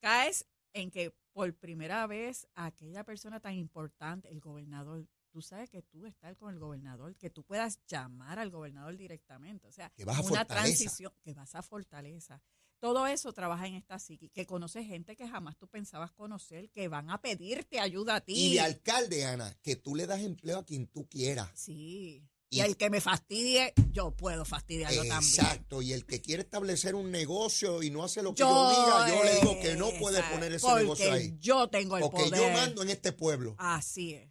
Caes 0.01 0.45
en 0.73 0.91
que 0.91 1.13
por 1.35 1.53
primera 1.53 2.07
vez 2.07 2.47
aquella 2.55 3.03
persona 3.03 3.41
tan 3.41 3.55
importante, 3.55 4.29
el 4.31 4.39
gobernador, 4.39 5.05
tú 5.31 5.41
sabes 5.41 5.69
que 5.69 5.81
tú 5.81 6.05
estás 6.05 6.37
con 6.37 6.53
el 6.53 6.59
gobernador, 6.59 7.13
que 7.17 7.29
tú 7.29 7.43
puedas 7.43 7.81
llamar 7.87 8.39
al 8.39 8.49
gobernador 8.51 8.95
directamente. 8.95 9.67
O 9.67 9.71
sea, 9.73 9.89
Que 9.97 10.05
vas 10.05 10.17
a 10.17 10.21
una 10.21 10.29
Fortaleza. 10.45 10.63
transición, 10.63 11.11
que 11.21 11.33
vas 11.33 11.53
a 11.53 11.61
Fortaleza. 11.61 12.41
Todo 12.79 13.05
eso 13.05 13.33
trabaja 13.33 13.67
en 13.67 13.75
esta 13.75 13.99
psiqui, 13.99 14.29
que 14.29 14.45
conoces 14.45 14.87
gente 14.87 15.17
que 15.17 15.27
jamás 15.27 15.57
tú 15.57 15.67
pensabas 15.67 16.13
conocer, 16.13 16.69
que 16.69 16.87
van 16.87 17.09
a 17.09 17.21
pedirte 17.21 17.81
ayuda 17.81 18.15
a 18.15 18.21
ti. 18.21 18.33
Y 18.33 18.53
de 18.53 18.61
alcalde, 18.61 19.25
Ana, 19.25 19.53
que 19.61 19.75
tú 19.75 19.93
le 19.93 20.07
das 20.07 20.21
empleo 20.21 20.59
a 20.59 20.65
quien 20.65 20.87
tú 20.87 21.05
quieras. 21.09 21.51
Sí. 21.53 22.25
Y- 22.49 22.57
Y, 22.57 22.61
el 22.61 22.77
que 22.77 22.89
me 22.89 23.01
fastidie, 23.01 23.73
yo 23.91 24.11
puedo 24.15 24.45
fastidiarlo 24.45 25.01
también. 25.01 25.17
Exacto, 25.17 25.81
y 25.81 25.93
el 25.93 26.05
que 26.05 26.21
quiere 26.21 26.43
establecer 26.43 26.93
un 26.95 27.11
negocio 27.11 27.81
y 27.83 27.89
no 27.89 28.03
hace 28.03 28.21
lo 28.21 28.33
que 28.35 28.39
Yo, 28.41 28.47
yo, 28.49 28.69
diga, 28.69 29.09
yo 29.09 29.23
le 29.23 29.35
digo 29.35 29.59
que 29.61 29.75
no 29.75 29.89
puede 29.99 30.21
poner 30.23 30.53
ese 30.53 30.65
porque 30.65 30.83
negocio 30.83 31.11
ahí. 31.11 31.35
yo 31.39 31.67
tengo 31.69 31.97
el 31.97 32.03
Porque 32.03 32.23
poder. 32.29 32.39
yo 32.39 32.49
mando 32.51 32.83
en 32.83 32.89
este 32.91 33.11
pueblo. 33.11 33.55
Así 33.57 34.13
es. 34.13 34.29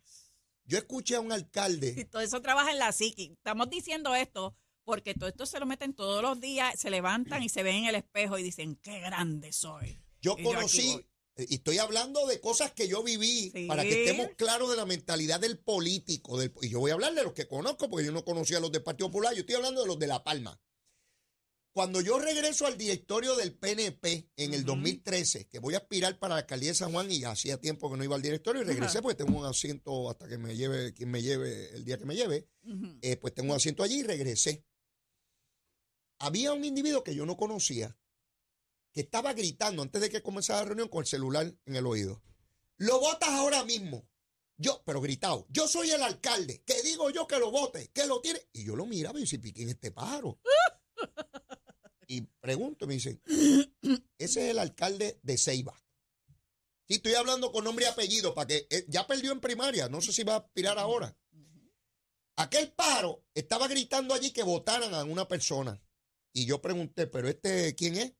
Yo 0.65 0.79
escuché 0.79 1.17
a 1.17 1.21
un 1.21 1.31
Y 1.31 1.35
alcalde, 1.35 2.05
todo 2.07 2.23
eso 2.23 2.41
trabaja 2.41 2.71
en 2.71 2.79
la 2.79 2.93
psiqui. 2.93 3.33
Estamos 3.33 3.69
diciendo 3.69 4.15
esto 4.15 4.57
porque 4.85 5.15
todo 5.15 5.29
esto 5.29 5.45
se 5.45 5.59
lo 5.61 5.67
meten 5.67 5.93
todos 5.93 6.23
los 6.23 6.41
días, 6.41 6.79
se 6.81 6.91
levantan 6.91 7.43
y 7.43 7.49
se 7.49 7.63
ven 7.63 7.77
en 7.77 7.85
el 7.87 7.95
espejo 7.97 8.39
y 8.39 8.43
dicen, 8.43 8.77
qué 8.83 9.01
grande 9.01 9.53
soy. 9.53 9.99
yo 10.23 10.37
Y 10.39 10.43
conocí. 10.45 11.05
Eh, 11.37 11.47
y 11.49 11.55
estoy 11.57 11.79
hablando 11.79 12.27
de 12.27 12.41
cosas 12.41 12.73
que 12.73 12.87
yo 12.89 13.03
viví, 13.03 13.51
Sí. 13.55 13.67
para 13.67 13.83
que 13.83 14.05
estemos 14.05 14.31
claros 14.37 14.71
de 14.71 14.77
la 14.77 14.87
mentalidad 14.87 15.41
del 15.41 15.59
político. 15.59 16.39
Del, 16.39 16.53
y 16.63 16.69
yo 16.71 16.81
voy 16.81 16.91
a 16.91 16.95
hablar 16.95 17.15
de 17.15 17.23
los 17.25 17.33
que 17.33 17.47
conozco, 17.49 17.89
porque 17.91 18.07
yo 18.07 18.13
no 18.13 18.25
conocía 18.25 18.59
a 18.59 18.61
los 18.61 18.71
del 18.73 18.83
Partido 18.83 19.09
Popular, 19.09 19.35
yo 19.35 19.41
estoy 19.41 19.57
hablando 19.57 19.81
de 19.83 19.87
los 19.89 19.99
de 19.99 20.07
La 20.07 20.23
Palma. 20.23 20.61
Cuando 21.73 22.01
yo 22.01 22.21
regreso 22.21 22.67
al 22.67 22.79
directorio 22.79 23.35
del 23.35 23.53
PNP 23.53 24.31
en 24.37 24.55
el 24.55 24.61
Ujú. 24.61 24.69
2013, 24.75 25.49
que 25.49 25.59
voy 25.59 25.75
a 25.75 25.79
aspirar 25.79 26.21
para 26.21 26.35
la 26.35 26.41
alcaldía 26.43 26.69
de 26.71 26.77
San 26.77 26.93
Juan 26.93 27.11
y 27.11 27.25
hacía 27.25 27.61
tiempo 27.61 27.91
que 27.91 27.97
no 27.97 28.05
iba 28.05 28.15
al 28.15 28.23
directorio 28.23 28.63
y 28.63 28.65
regresé 28.65 29.03
porque 29.03 29.25
tengo 29.25 29.37
un 29.41 29.45
asiento 29.45 30.09
hasta 30.09 30.29
que 30.29 30.39
me 30.39 30.55
lleve, 30.57 30.95
quien 30.95 31.11
me 31.11 31.21
lleve, 31.21 31.71
el 31.75 31.85
día 31.85 31.99
que 31.99 32.05
me 32.07 32.15
lleve, 32.15 32.49
eh, 33.03 33.17
pues 33.17 33.35
tengo 33.35 33.51
un 33.53 33.57
asiento 33.57 33.83
allí 33.83 33.99
y 33.99 34.03
regresé. 34.05 34.65
Había 36.21 36.53
un 36.53 36.65
individuo 36.65 37.03
que 37.03 37.15
yo 37.17 37.27
no 37.27 37.37
conocía 37.37 37.99
que 38.95 39.01
estaba 39.03 39.33
gritando 39.35 39.83
antes 39.83 40.01
de 40.01 40.09
que 40.09 40.23
comenzara 40.23 40.61
la 40.61 40.67
reunión 40.67 40.89
con 40.89 41.01
el 41.01 41.07
celular 41.07 41.53
en 41.67 41.77
el 41.77 41.87
oído. 41.87 42.23
Lo 42.77 43.01
votas 43.01 43.29
ahora 43.31 43.65
mismo. 43.65 44.09
Yo, 44.57 44.83
pero 44.87 45.01
gritado, 45.01 45.47
yo 45.51 45.67
soy 45.67 45.91
el 45.91 46.03
alcalde, 46.03 46.63
que 46.65 46.81
digo 46.83 47.11
yo 47.11 47.27
que 47.27 47.41
lo 47.41 47.51
vote, 47.51 47.91
que 47.93 48.07
lo 48.07 48.21
tiene. 48.21 48.41
Y 48.53 48.65
yo 48.65 48.77
lo 48.77 48.87
miraba 48.87 49.19
y 49.19 49.23
decía, 49.23 49.41
"¿Y 49.43 49.53
¿quién 49.53 49.69
es 49.69 49.75
este 49.75 49.91
pájaro? 49.91 50.39
y 52.07 52.21
pregunto, 52.21 52.87
me 52.87 52.95
dicen, 52.95 53.21
ese 54.17 54.45
es 54.45 54.51
el 54.51 54.61
alcalde 54.61 55.19
de 55.23 55.39
Ceiba. 55.39 55.75
Sí, 56.87 56.95
estoy 56.95 57.15
hablando 57.15 57.51
con 57.51 57.65
nombre 57.65 57.87
y 57.87 57.89
apellido, 57.89 58.33
para 58.33 58.47
que 58.47 58.69
eh, 58.71 58.85
ya 58.89 59.07
perdió 59.09 59.33
en 59.33 59.41
primaria, 59.41 59.89
no 59.89 60.01
sé 60.01 60.13
si 60.13 60.23
va 60.23 60.35
a 60.35 60.39
aspirar 60.39 60.79
ahora. 60.79 61.17
Aquel 62.37 62.73
pájaro 62.73 63.25
estaba 63.35 63.67
gritando 63.67 64.15
allí 64.15 64.31
que 64.33 64.43
votaran 64.45 64.95
a 64.95 65.03
una 65.05 65.27
persona. 65.27 65.83
Y 66.33 66.47
yo 66.47 66.61
pregunté, 66.61 67.07
¿pero 67.07 67.29
este 67.29 67.75
quién 67.75 67.97
es? 67.97 68.13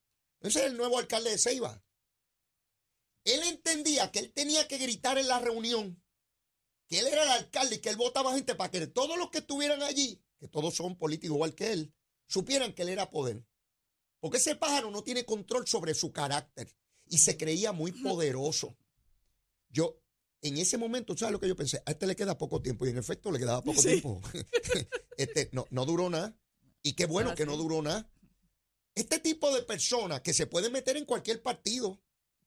Ese 0.45 0.61
es 0.61 0.67
el 0.67 0.77
nuevo 0.77 0.99
alcalde 0.99 1.31
de 1.31 1.39
Ceiba. 1.39 1.83
Él 3.25 3.43
entendía 3.45 4.13
que 4.13 4.19
él 4.19 4.33
tenía 4.33 4.69
que 4.69 4.79
gritar 4.79 5.17
en 5.19 5.27
la 5.27 5.41
reunión 5.41 6.01
que 6.87 6.99
él 6.99 7.07
era 7.07 7.23
el 7.25 7.31
alcalde 7.31 7.77
y 7.77 7.79
que 7.79 7.89
él 7.89 7.97
votaba 7.97 8.35
gente 8.35 8.55
para 8.55 8.71
que 8.71 8.87
todos 8.87 9.17
los 9.17 9.31
que 9.31 9.39
estuvieran 9.39 9.83
allí, 9.83 10.23
que 10.39 10.49
todos 10.49 10.75
son 10.75 10.99
políticos 10.99 11.35
igual 11.35 11.55
que 11.55 11.73
él, 11.73 11.95
supieran 12.27 12.75
que 12.75 12.83
él 12.83 12.91
era 12.91 13.11
poder. 13.11 13.43
Porque 14.21 14.37
ese 14.37 14.55
pájaro 14.55 14.91
no 14.91 15.03
tiene 15.03 15.25
control 15.25 15.67
sobre 15.67 15.95
su 15.95 16.13
carácter 16.13 16.71
y 17.07 17.19
se 17.19 17.39
creía 17.39 17.73
muy 17.73 17.93
poderoso. 17.93 18.77
Yo, 19.71 19.99
en 20.43 20.59
ese 20.59 20.77
momento, 20.77 21.17
¿sabes 21.17 21.33
lo 21.33 21.41
que 21.41 21.49
yo 21.49 21.57
pensé? 21.57 21.83
A 21.87 21.93
este 21.93 22.07
le 22.07 22.17
queda 22.17 22.37
poco 22.37 22.61
tiempo 22.61 22.85
y 22.85 22.91
en 22.91 22.99
efecto 22.99 23.33
le 23.33 23.39
quedaba 23.39 23.65
poco 23.65 23.81
Sí. 23.81 23.89
tiempo. 23.89 24.21
este, 25.17 25.49
no, 25.53 25.67
no 25.71 25.87
duró 25.87 26.11
nada. 26.11 26.37
Y 26.83 26.93
qué 26.93 27.07
bueno 27.07 27.31
Ah, 27.31 27.35
que 27.35 27.47
no 27.47 27.57
duró 27.57 27.81
nada. 27.81 28.11
Este 28.95 29.19
tipo 29.19 29.53
de 29.55 29.63
personas 29.63 30.21
que 30.21 30.33
se 30.33 30.47
pueden 30.47 30.73
meter 30.73 30.97
en 30.97 31.05
cualquier 31.05 31.43
partido 31.43 32.01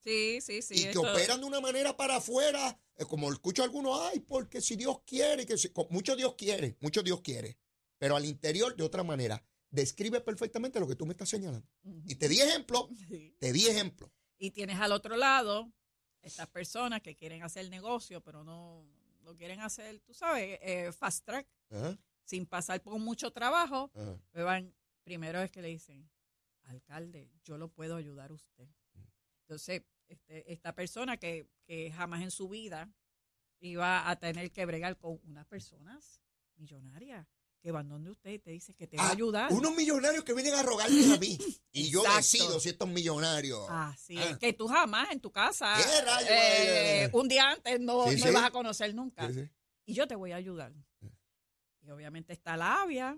Sí, 0.04 0.39
sí, 0.42 0.62
sí. 0.62 0.75
y 0.75 0.84
que 0.84 0.89
eso- 0.92 1.01
operan 1.01 1.39
de 1.42 1.46
una 1.46 1.60
manera 1.60 1.98
para 1.98 2.18
afuera, 2.18 2.80
eh, 2.96 3.06
como 3.06 3.32
escucho 3.32 3.62
a 3.62 3.66
algunos, 3.66 4.00
ay, 4.01 4.20
porque 4.22 4.62
si 4.62 4.75
Dios 4.75 5.01
quiere, 5.06 5.46
que 5.46 5.58
si- 5.58 5.72
mucho 5.89 6.16
Dios 6.16 6.36
quiere, 6.36 6.77
mucho 6.80 7.04
Dios 7.04 7.22
quiere, 7.22 7.58
pero 7.98 8.16
al 8.16 8.25
interior 8.25 8.75
de 8.75 8.84
otra 8.84 9.04
manera. 9.04 9.44
Describe 9.70 10.22
perfectamente 10.22 10.80
lo 10.80 10.88
que 10.88 10.96
tú 10.96 11.06
me 11.06 11.12
estás 11.12 11.27
señalando. 11.27 11.68
Y 12.06 12.16
te 12.16 12.30
di 12.30 12.39
ejemplo, 12.39 12.88
Sí. 13.10 13.36
te 13.38 13.51
di 13.51 13.68
ejemplo. 13.68 14.10
Y 14.38 14.51
tienes 14.51 14.80
al 14.80 14.94
otro 14.94 15.18
lado 15.18 15.70
estas 16.22 16.48
personas 16.48 17.01
que 17.01 17.16
quieren 17.16 17.44
hacer 17.44 17.70
negocio, 17.70 18.22
pero 18.22 18.46
no 18.46 18.86
lo 19.24 19.36
quieren 19.36 19.60
hacer, 19.60 20.00
tú 20.00 20.13
sabes, 20.13 20.58
eh, 20.62 20.94
fast 20.94 21.25
track, 21.25 21.46
sin 22.24 22.46
pasar 22.46 22.82
por 22.82 22.98
mucho 23.00 23.32
trabajo. 23.32 23.92
van, 24.34 24.74
primero 25.04 25.42
es 25.42 25.51
que 25.51 25.62
le 25.62 25.68
dicen, 25.68 26.10
alcalde, 26.68 27.30
yo 27.44 27.58
lo 27.58 27.70
puedo 27.70 27.96
ayudar 27.96 28.32
a 28.32 28.34
usted. 28.36 28.68
Entonces, 29.42 29.84
este, 30.08 30.52
esta 30.52 30.74
persona 30.74 31.18
que, 31.18 31.48
que 31.66 31.92
jamás 31.92 32.22
en 32.22 32.32
su 32.32 32.48
vida 32.50 32.90
iba 33.60 34.10
a 34.10 34.16
tener 34.18 34.52
que 34.52 34.66
bregar 34.66 34.98
con 34.98 35.20
unas 35.24 35.46
personas 35.46 36.22
millonarias 36.56 37.26
que 37.60 37.72
van 37.72 37.90
donde 37.90 38.12
usted 38.12 38.32
y 38.32 38.40
te 38.40 38.52
dice 38.52 38.74
que 38.76 38.88
te 38.88 38.98
va 38.98 39.04
a 39.04 39.08
Ah, 39.10 39.12
ayudar. 39.14 39.52
Unos 39.52 39.76
millonarios 39.76 40.24
que 40.24 40.34
vienen 40.34 40.54
a 40.54 40.62
rogarme 40.64 41.14
a 41.14 41.18
mí. 41.18 41.38
Y 41.72 41.90
yo 41.90 42.04
decido 42.16 42.60
si 42.60 42.70
estos 42.70 42.88
millonarios. 42.88 43.66
Así 43.70 44.18
Ah. 44.18 44.30
es, 44.32 44.38
que 44.38 44.54
tú 44.54 44.68
jamás 44.68 45.12
en 45.12 45.20
tu 45.20 45.32
casa, 45.32 45.74
¿Qué 45.76 46.02
rayos, 46.06 46.30
eh, 46.30 47.04
eh? 47.06 47.10
un 47.14 47.28
día 47.28 47.50
antes 47.50 47.80
no, 47.80 48.08
Sí, 48.10 48.18
no 48.20 48.28
sí. 48.28 48.32
vas 48.34 48.44
a 48.46 48.52
conocer 48.52 48.94
nunca. 48.94 49.32
Sí. 49.34 49.50
Y 49.86 49.94
yo 49.94 50.08
te 50.08 50.16
voy 50.16 50.32
a 50.34 50.36
ayudar. 50.36 50.72
Y 51.82 51.90
obviamente 51.90 52.32
está 52.34 52.56
labia, 52.58 53.18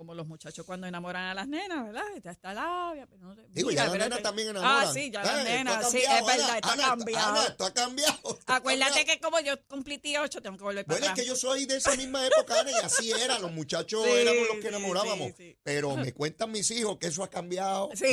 como 0.00 0.14
los 0.14 0.26
muchachos 0.26 0.64
cuando 0.64 0.86
enamoran 0.86 1.24
a 1.24 1.34
las 1.34 1.46
nenas, 1.46 1.84
¿verdad? 1.84 2.02
Está 2.16 2.30
esta 2.30 2.54
labia. 2.54 3.06
Pero 3.06 3.20
no 3.22 3.34
sé. 3.34 3.42
Digo, 3.50 3.68
Mira, 3.68 3.84
ya 3.84 3.88
las 3.90 3.98
nenas 3.98 4.22
también 4.22 4.48
enamoran. 4.48 4.88
Ah, 4.88 4.90
sí, 4.90 5.10
ya 5.10 5.20
Ah, 5.20 5.24
las 5.36 5.44
nenas, 5.44 5.90
sí, 5.90 5.98
es 5.98 6.26
verdad, 6.26 6.48
Ana, 6.48 6.56
esto 6.56 6.70
ha 6.70 6.86
cambiado. 6.88 7.28
Ana, 7.32 7.46
esto 7.48 7.64
ha 7.66 7.74
cambiado. 7.74 8.14
esto 8.14 8.38
ha 8.46 8.56
Acuérdate 8.56 8.90
cambiado. 8.94 9.12
que 9.12 9.20
como 9.20 9.40
yo 9.40 9.62
cumplí 9.68 9.98
18, 9.98 10.40
tengo 10.40 10.56
que 10.56 10.64
volver 10.64 10.86
para 10.86 10.98
Bueno, 11.00 11.12
es 11.14 11.20
que 11.20 11.26
yo 11.28 11.36
soy 11.36 11.66
de 11.66 11.76
esa 11.76 11.94
misma 11.96 12.26
época, 12.26 12.60
Ana, 12.60 12.70
y 12.70 12.74
así 12.82 13.10
era. 13.12 13.38
Los 13.40 13.52
muchachos 13.52 14.02
Sí, 14.02 14.10
éramos 14.10 14.48
los 14.48 14.56
que 14.56 14.68
enamorábamos. 14.68 15.28
sí, 15.36 15.50
sí. 15.50 15.58
Pero 15.62 15.94
me 15.96 16.14
cuentan 16.14 16.50
mis 16.50 16.70
hijos 16.70 16.96
que 16.96 17.08
eso 17.08 17.22
ha 17.22 17.28
cambiado. 17.28 17.90
Sí, 17.94 18.06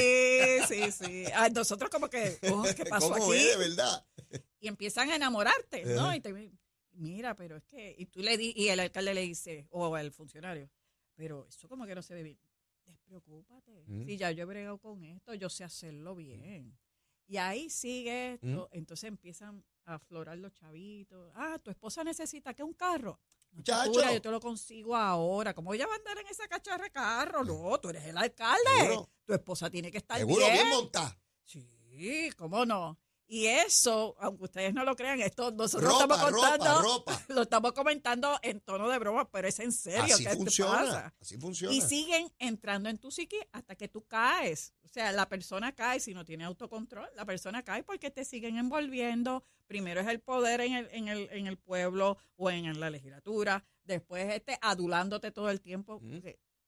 sí, 0.67 0.91
sí. 0.91 1.23
Ah, 1.35 1.47
nosotros 1.47 1.89
como 1.89 2.09
que, 2.09 2.37
oh, 2.51 2.65
¿qué 2.75 2.85
pasó 2.85 3.11
¿Cómo 3.11 3.31
aquí? 3.31 3.37
es, 3.37 3.57
de 3.57 3.69
verdad? 3.69 4.05
y 4.59 4.67
empiezan 4.67 5.09
a 5.09 5.15
enamorarte, 5.15 5.85
¿no? 5.85 6.01
Ajá. 6.07 6.17
Y 6.17 6.19
te 6.19 6.51
mira, 6.91 7.33
pero 7.35 7.55
es 7.55 7.63
que, 7.63 7.95
y 7.97 8.07
tú 8.07 8.21
le 8.21 8.35
di, 8.37 8.51
y 8.57 8.67
el 8.69 8.81
alcalde 8.81 9.13
le 9.13 9.21
dice, 9.21 9.67
o 9.69 9.95
el 9.97 10.11
funcionario, 10.11 10.69
pero 11.17 11.47
eso 11.49 11.67
como 11.67 11.85
que 11.85 11.95
no 11.95 12.01
se 12.01 12.13
ve 12.13 12.23
bien. 12.23 12.39
Despreocúpate. 12.85 13.83
Mm. 13.87 14.05
Si 14.05 14.17
ya 14.17 14.31
yo 14.31 14.43
he 14.43 14.45
bregado 14.45 14.77
con 14.77 15.03
esto, 15.03 15.33
yo 15.33 15.49
sé 15.49 15.63
hacerlo 15.63 16.15
bien. 16.15 16.77
Y 17.25 17.35
ahí 17.37 17.69
sigue 17.69 18.35
esto, 18.35 18.69
entonces 18.71 19.09
empiezan 19.09 19.65
a 19.83 19.95
aflorar 19.95 20.37
los 20.37 20.53
chavitos. 20.53 21.33
Ah, 21.35 21.59
tu 21.61 21.69
esposa 21.71 22.03
necesita 22.03 22.53
que 22.53 22.63
un 22.63 22.73
carro. 22.73 23.19
Muchacho. 23.51 24.13
yo 24.13 24.21
te 24.21 24.31
lo 24.31 24.39
consigo 24.39 24.95
ahora. 24.95 25.53
¿Cómo 25.53 25.73
ella 25.73 25.87
va 25.87 25.93
a 25.93 25.97
andar 25.97 26.17
en 26.19 26.27
esa 26.27 26.47
cacharra 26.47 26.85
de 26.85 26.91
carro? 26.91 27.43
No, 27.43 27.77
tú 27.79 27.89
eres 27.89 28.05
el 28.05 28.17
alcalde. 28.17 28.63
Seguro. 28.79 29.09
Tu 29.25 29.33
esposa 29.33 29.69
tiene 29.69 29.91
que 29.91 29.97
estar 29.97 30.17
Seguro, 30.17 30.45
bien. 30.45 30.53
bien 30.53 30.69
montado. 30.69 31.13
Sí, 31.43 32.29
cómo 32.37 32.65
no. 32.65 32.97
Y 33.29 33.45
eso, 33.47 34.15
aunque 34.19 34.45
ustedes 34.45 34.73
no 34.73 34.85
lo 34.85 34.95
crean, 34.95 35.19
esto 35.19 35.51
nosotros 35.51 35.91
Ropa, 35.91 36.15
estamos 36.15 36.31
contando, 36.31 36.81
ropa, 36.81 37.11
ropa. 37.11 37.25
lo 37.33 37.41
estamos 37.41 37.73
comentando 37.73 38.39
en 38.41 38.61
tono 38.61 38.87
de 38.87 38.97
broma, 38.99 39.29
pero 39.29 39.49
es 39.49 39.59
en 39.59 39.73
serio 39.73 40.15
Así 40.15 40.23
que 40.23 40.29
funciona. 40.29 40.71
pasa. 40.71 41.15
Así 41.19 41.37
funciona. 41.37 41.75
Y 41.75 41.81
siguen 41.81 42.31
entrando 42.39 42.87
en 42.87 42.97
tu 42.97 43.11
psique 43.11 43.49
hasta 43.51 43.75
que 43.75 43.89
tú 43.89 44.05
caes. 44.07 44.73
O 44.83 44.87
sea, 44.87 45.11
la 45.11 45.27
persona 45.27 45.75
cae 45.75 45.99
si 45.99 46.13
no 46.13 46.23
tiene 46.23 46.45
autocontrol. 46.45 47.09
La 47.15 47.25
persona 47.25 47.63
cae 47.63 47.83
porque 47.83 48.11
te 48.11 48.23
siguen 48.23 48.57
envolviendo. 48.57 49.43
Primero 49.67 49.99
es 49.99 50.07
el 50.07 50.21
poder 50.21 50.61
en 50.61 50.75
el, 50.75 50.87
en 50.91 51.09
el, 51.09 51.29
en 51.31 51.47
el 51.47 51.57
pueblo 51.57 52.17
o 52.37 52.49
en, 52.49 52.79
la 52.79 52.89
legislatura. 52.89 53.65
Después 53.83 54.33
este 54.33 54.57
adulándote 54.61 55.31
todo 55.31 55.49
el 55.49 55.59
tiempo. 55.59 55.99
Mm. 56.01 56.19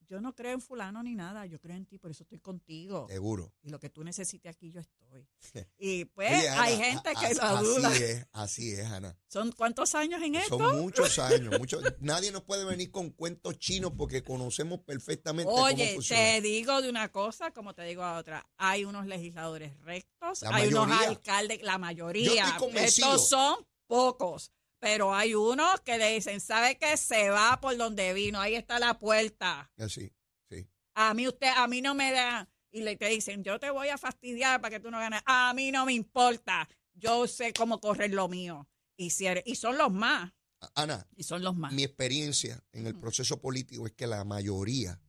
Yo 0.10 0.20
no 0.22 0.34
creo 0.34 0.54
en 0.54 0.62
fulano 0.62 1.04
ni 1.04 1.14
nada, 1.14 1.46
yo 1.46 1.60
creo 1.60 1.76
en 1.76 1.86
ti, 1.86 2.00
por 2.00 2.10
eso 2.10 2.24
estoy 2.24 2.40
contigo. 2.40 3.06
Seguro. 3.08 3.54
Y 3.62 3.70
lo 3.70 3.80
que 3.80 3.90
tú 3.92 4.04
necesites 4.04 4.50
aquí, 4.56 4.72
yo 4.72 4.80
estoy. 4.82 5.28
Y 5.78 6.06
pues 6.06 6.32
Oye, 6.32 6.50
Ana, 6.50 6.62
hay 6.64 6.78
gente 6.78 7.10
a- 7.10 7.14
que 7.16 7.34
lo 7.36 7.64
duda. 7.64 7.90
Así 7.90 8.04
es, 8.04 8.28
así 8.32 8.72
es, 8.72 8.86
Ana. 8.88 9.16
¿Son 9.28 9.52
cuántos 9.52 9.94
años 9.94 10.22
en 10.24 10.34
esto? 10.36 10.58
Son 10.58 10.80
muchos 10.82 11.20
años. 11.20 11.60
muchos, 11.60 11.84
nadie 12.00 12.32
nos 12.32 12.42
puede 12.44 12.66
venir 12.66 12.90
con 12.90 13.12
cuentos 13.12 13.60
chinos 13.60 13.94
porque 13.96 14.24
conocemos 14.24 14.80
perfectamente 14.80 15.52
cómo 15.52 15.64
Oye, 15.64 15.94
funciona. 15.94 16.22
te 16.24 16.42
digo 16.42 16.82
de 16.82 16.90
una 16.90 17.12
cosa, 17.12 17.52
como 17.52 17.76
te 17.76 17.84
digo 17.84 18.02
a 18.02 18.18
otra. 18.18 18.50
Hay 18.58 18.86
unos 18.86 19.06
legisladores 19.06 19.80
rectos, 19.82 20.42
La 20.42 20.56
hay 20.56 20.70
unos 20.74 20.90
alcaldes, 20.90 21.62
la 21.62 21.74
Yo 21.74 21.80
mayoría. 21.80 22.44
estoy 22.46 22.60
convencido. 22.60 23.08
Estos 23.10 23.30
son 23.30 23.58
pocos. 23.86 24.52
Pero 24.80 25.14
hay 25.14 25.36
unos 25.36 25.82
que 25.82 25.98
le 25.98 26.14
dicen, 26.14 26.40
¿sabe 26.40 26.78
qué? 26.78 26.96
Se 26.98 27.30
va 27.30 27.60
por 27.62 27.76
donde 27.78 28.14
vino, 28.14 28.40
ahí 28.40 28.56
está 28.56 28.80
la 28.80 28.98
puerta. 28.98 29.70
Así, 29.78 30.12
sí. 30.50 30.68
A 30.96 31.14
mí 31.14 31.28
usted, 31.28 31.50
a 31.56 31.68
mí 31.68 31.82
no 31.82 31.94
me 31.96 32.12
da. 32.12 32.50
Y 32.72 32.82
le 32.82 32.96
te 32.96 33.08
dicen, 33.08 33.44
yo 33.44 33.60
te 33.60 33.70
voy 33.72 33.90
a 33.90 33.98
fastidiar 33.98 34.62
para 34.62 34.76
que 34.78 34.80
tú 34.80 34.92
no 34.92 35.00
ganes. 35.00 35.22
A 35.26 35.54
mí 35.54 35.72
no 35.72 35.86
me 35.86 35.94
importa. 35.94 36.70
Yo 36.94 37.28
sé 37.28 37.52
cómo 37.54 37.80
correr 37.82 38.12
lo 38.14 38.28
mío. 38.30 38.68
Y, 38.96 39.10
si 39.10 39.26
eres- 39.26 39.44
y 39.46 39.56
son 39.56 39.78
los 39.78 39.92
más. 39.92 40.32
Ana, 40.76 41.08
Y 41.16 41.24
son 41.24 41.42
los 41.42 41.56
más. 41.56 41.72
mi 41.74 41.84
experiencia 41.84 42.62
en 42.74 42.86
el 42.86 42.94
proceso 43.00 43.40
político 43.42 43.88
es 43.88 43.94
que 43.94 44.08
la 44.08 44.24
mayoría 44.26 45.00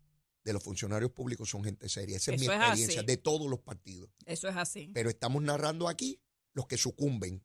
de 0.44 0.52
los 0.52 0.62
funcionarios 0.62 1.10
públicos 1.10 1.50
son 1.50 1.62
gente 1.64 1.88
seria. 1.88 2.16
Esa 2.16 2.32
es 2.32 2.40
mi 2.40 2.46
es 2.46 2.52
experiencia 2.52 3.02
de 3.02 3.16
todos 3.16 3.50
los 3.50 3.58
partidos. 3.60 4.10
Eso 4.26 4.48
es 4.48 4.56
así. 4.56 4.90
Pero 4.94 5.10
estamos 5.10 5.42
narrando 5.42 5.88
aquí 5.88 6.20
los 6.54 6.66
que 6.66 6.76
sucumben 6.78 7.44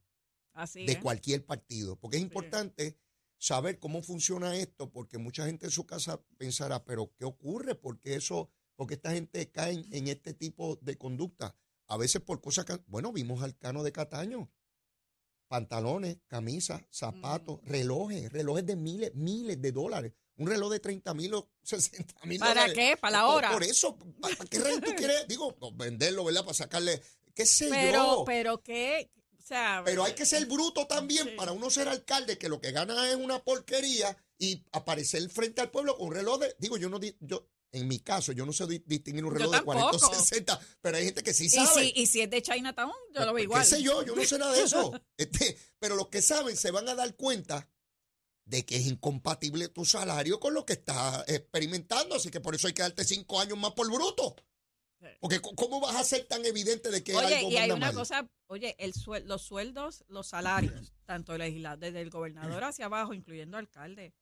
Así 0.55 0.85
de 0.85 0.93
es. 0.93 0.97
cualquier 1.00 1.45
partido. 1.45 1.95
Porque 1.97 2.17
es 2.17 2.24
importante 2.24 2.97
saber 3.38 3.77
cómo 3.79 4.01
funciona 4.01 4.55
esto, 4.57 4.89
porque 4.91 5.19
mucha 5.19 5.45
gente 5.45 5.65
en 5.67 5.71
su 5.71 5.85
casa 5.85 6.19
pensará, 6.38 6.83
pero 6.83 7.13
¿qué 7.15 7.25
ocurre? 7.25 7.75
Porque 7.75 8.15
eso, 8.15 8.50
porque 8.75 8.95
esta 8.95 9.12
gente 9.12 9.51
cae 9.51 9.74
en, 9.74 9.85
en 9.93 10.07
este 10.07 10.33
tipo 10.33 10.77
de 10.81 10.97
conducta. 10.97 11.55
A 11.88 11.97
veces 11.97 12.21
por 12.21 12.41
cosas 12.41 12.65
que, 12.65 12.79
bueno, 12.88 13.12
vimos 13.12 13.43
al 13.43 13.55
Cano 13.57 13.83
de 13.83 13.91
Cataño. 13.91 14.50
Pantalones, 15.47 16.17
camisas, 16.25 16.81
zapatos, 16.89 17.59
relojes, 17.65 18.31
relojes 18.31 18.65
de 18.65 18.75
miles, 18.75 19.13
miles 19.13 19.62
de 19.62 19.71
dólares. 19.71 20.13
Un 20.38 20.47
reloj 20.47 20.71
de 20.71 20.79
30 20.79 21.13
mil 21.13 21.33
o 21.35 21.50
60 21.62 22.25
mil 22.25 22.39
¿Para 22.39 22.62
dólares. 22.62 22.74
qué? 22.75 22.97
¿Para 22.97 23.17
la 23.19 23.27
hora? 23.27 23.51
Por 23.51 23.63
eso, 23.63 23.95
¿para 24.19 24.35
qué 24.50 24.59
reloj 24.59 24.81
tú 24.81 24.95
quieres? 24.97 25.25
Digo, 25.27 25.55
venderlo, 25.75 26.25
¿verdad? 26.25 26.41
Para 26.41 26.55
sacarle, 26.55 27.00
qué 27.35 27.45
sé 27.45 27.69
Pero, 27.69 28.03
yo. 28.03 28.24
pero 28.25 28.63
qué, 28.63 29.12
sea, 29.47 29.81
Pero 29.85 30.03
hay 30.03 30.13
que 30.13 30.25
ser 30.25 30.45
bruto 30.45 30.87
también 30.87 31.25
Sí. 31.29 31.35
para 31.35 31.51
uno 31.51 31.69
ser 31.69 31.87
alcalde, 31.87 32.37
que 32.37 32.49
lo 32.49 32.59
que 32.59 32.71
gana 32.71 33.09
es 33.09 33.15
una 33.15 33.43
porquería 33.43 34.17
y 34.37 34.63
aparecer 34.71 35.29
frente 35.29 35.61
al 35.61 35.71
pueblo 35.71 35.97
con 35.97 36.07
un 36.07 36.13
reloj 36.15 36.39
de. 36.39 36.55
Digo, 36.59 36.77
yo 36.77 36.89
no. 36.89 36.99
yo 37.19 37.47
En 37.71 37.89
mi 37.89 37.99
caso, 37.99 38.31
yo 38.31 38.45
no 38.45 38.53
sé 38.53 38.65
di- 38.67 38.81
distinguir 38.85 39.25
un 39.25 39.33
reloj 39.33 39.51
de 39.53 39.61
40 39.61 39.87
o 39.89 39.91
tampoco. 39.99 40.15
60, 40.23 40.57
pero 40.81 40.95
hay 40.95 41.03
gente 41.05 41.23
que 41.23 41.33
sí 41.33 41.47
y 41.47 41.49
sabe. 41.49 41.83
si, 41.83 41.93
y 41.95 42.07
si 42.07 42.21
es 42.21 42.29
de 42.29 42.41
Chinatown, 42.41 42.93
yo 43.13 43.19
lo 43.25 43.33
veo 43.33 43.35
¿Qué 43.35 43.41
igual. 43.43 43.65
sé 43.65 43.81
yo? 43.83 44.01
Yo 44.03 44.15
no 44.15 44.23
sé 44.23 44.37
nada 44.37 44.53
de 44.53 44.63
eso. 44.63 44.93
Este, 45.17 45.57
pero 45.77 45.95
los 45.97 46.07
que 46.07 46.21
saben 46.21 46.55
se 46.55 46.71
van 46.71 46.87
a 46.87 46.95
dar 46.95 47.15
cuenta 47.17 47.69
de 48.45 48.65
que 48.65 48.77
es 48.77 48.85
incompatible 48.87 49.67
tu 49.67 49.83
salario 49.83 50.39
con 50.39 50.53
lo 50.53 50.65
que 50.65 50.73
estás 50.73 51.25
experimentando. 51.27 52.15
Así 52.15 52.29
que 52.29 52.39
por 52.39 52.55
eso 52.55 52.67
hay 52.67 52.73
que 52.73 52.81
darte 52.83 53.03
cinco 53.03 53.41
años 53.41 53.57
más 53.57 53.73
por 53.73 53.91
bruto. 53.91 54.35
Porque 55.19 55.41
¿cómo 55.41 55.79
vas 55.79 55.95
a 55.95 56.03
ser 56.03 56.25
tan 56.25 56.45
evidente 56.45 56.89
de 56.91 57.03
que 57.03 57.15
Oye, 57.15 57.35
algo 57.38 57.50
y 57.51 57.57
hay 57.57 57.71
una 57.71 57.88
mal? 57.88 57.95
cosa, 57.95 58.29
oye, 58.47 58.75
el 58.79 58.93
suel- 58.93 59.25
los 59.25 59.41
sueldos, 59.41 60.03
los 60.07 60.27
salarios, 60.27 60.93
tanto 61.05 61.38
legislador, 61.38 61.79
desde 61.79 62.01
el 62.01 62.09
gobernador 62.09 62.63
hacia 62.63 62.85
abajo, 62.85 63.13
incluyendo 63.13 63.57
alcalde, 63.57 64.13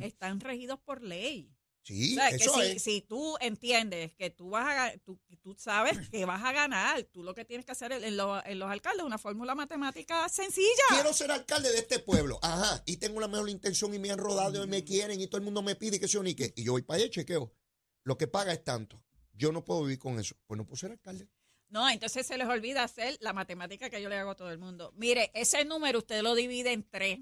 están 0.00 0.40
regidos 0.40 0.78
por 0.80 1.02
ley. 1.02 1.54
Sí, 1.84 2.12
O 2.12 2.14
sea, 2.14 2.30
que 2.30 2.38
si, 2.38 2.60
es. 2.60 2.82
si 2.84 3.00
tú 3.00 3.36
entiendes 3.40 4.14
que 4.14 4.30
tú 4.30 4.50
vas 4.50 4.68
a 4.92 4.96
tú, 4.98 5.18
tú 5.42 5.56
sabes 5.58 6.08
que 6.10 6.24
vas 6.24 6.40
a 6.44 6.52
ganar, 6.52 7.02
tú 7.10 7.24
lo 7.24 7.34
que 7.34 7.44
tienes 7.44 7.66
que 7.66 7.72
hacer 7.72 7.90
en, 7.90 8.16
los, 8.16 8.40
en 8.46 8.60
los 8.60 8.70
alcaldes 8.70 9.04
una 9.04 9.18
fórmula 9.18 9.56
matemática 9.56 10.28
sencilla. 10.28 10.68
Quiero 10.90 11.12
ser 11.12 11.32
alcalde 11.32 11.72
de 11.72 11.78
este 11.78 11.98
pueblo. 11.98 12.38
Ajá. 12.40 12.84
Y 12.86 12.98
tengo 12.98 13.18
la 13.20 13.26
mejor 13.26 13.48
intención 13.50 13.92
y 13.94 13.98
me 13.98 14.12
han 14.12 14.18
rodado 14.18 14.62
y 14.62 14.66
me 14.68 14.84
quieren 14.84 15.20
y 15.20 15.26
todo 15.26 15.38
el 15.38 15.42
mundo 15.44 15.60
me 15.60 15.74
pide 15.74 15.98
que 15.98 16.06
sea 16.06 16.22
ni 16.22 16.36
qué. 16.36 16.52
Y 16.54 16.62
yo 16.62 16.70
voy 16.70 16.82
para 16.82 16.98
allá 16.98 17.06
y 17.06 17.10
chequeo. 17.10 17.52
Lo 18.04 18.16
que 18.16 18.28
paga 18.28 18.52
es 18.52 18.62
tanto. 18.62 19.02
Yo 19.32 19.52
no 19.52 19.64
puedo 19.64 19.82
vivir 19.82 19.98
con 19.98 20.18
eso. 20.18 20.34
Pues 20.46 20.56
no 20.58 20.64
puedo 20.64 20.76
ser 20.76 20.90
alcalde. 20.92 21.28
No, 21.68 21.88
entonces 21.88 22.26
se 22.26 22.36
les 22.36 22.46
olvida 22.48 22.82
hacer 22.84 23.16
la 23.20 23.32
matemática 23.32 23.88
que 23.88 24.02
yo 24.02 24.08
le 24.10 24.16
hago 24.16 24.32
a 24.32 24.36
todo 24.36 24.50
el 24.50 24.58
mundo. 24.58 24.92
Mire, 24.96 25.30
ese 25.34 25.64
número 25.64 25.98
usted 26.00 26.20
lo 26.22 26.34
divide 26.34 26.72
en 26.72 26.82
tres. 26.88 27.20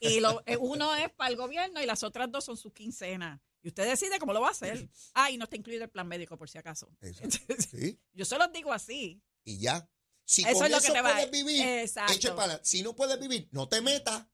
Y 0.00 0.20
lo, 0.20 0.42
eh, 0.46 0.56
uno 0.56 0.94
es 0.94 1.10
para 1.10 1.30
el 1.30 1.36
gobierno 1.36 1.82
y 1.82 1.86
las 1.86 2.02
otras 2.04 2.30
dos 2.30 2.44
son 2.44 2.56
sus 2.56 2.72
quincenas. 2.72 3.40
Y 3.62 3.68
usted 3.68 3.88
decide 3.88 4.18
cómo 4.18 4.32
lo 4.32 4.40
va 4.42 4.48
a 4.48 4.52
hacer. 4.52 4.88
Ah, 5.14 5.30
y 5.30 5.38
no 5.38 5.44
está 5.44 5.56
incluido 5.56 5.84
el 5.84 5.90
plan 5.90 6.06
médico, 6.06 6.36
por 6.36 6.48
si 6.50 6.58
acaso. 6.58 6.88
Entonces, 7.00 7.40
Sí. 7.70 7.98
yo 8.12 8.24
se 8.24 8.38
los 8.38 8.52
digo 8.52 8.72
así. 8.72 9.22
Y 9.44 9.58
ya. 9.58 9.88
Si 10.26 10.42
Eso 10.42 10.54
con 10.54 10.64
es 10.66 10.70
lo 10.70 10.76
eso 10.78 10.86
que 10.86 10.92
te 10.92 11.00
va- 11.02 11.12
puedes 11.12 11.30
vivir, 11.30 11.62
eche 12.10 12.30
para 12.32 12.62
Si 12.64 12.82
no 12.82 12.94
puedes 12.94 13.18
vivir, 13.18 13.48
no 13.52 13.68
te 13.68 13.80
metas. 13.80 14.26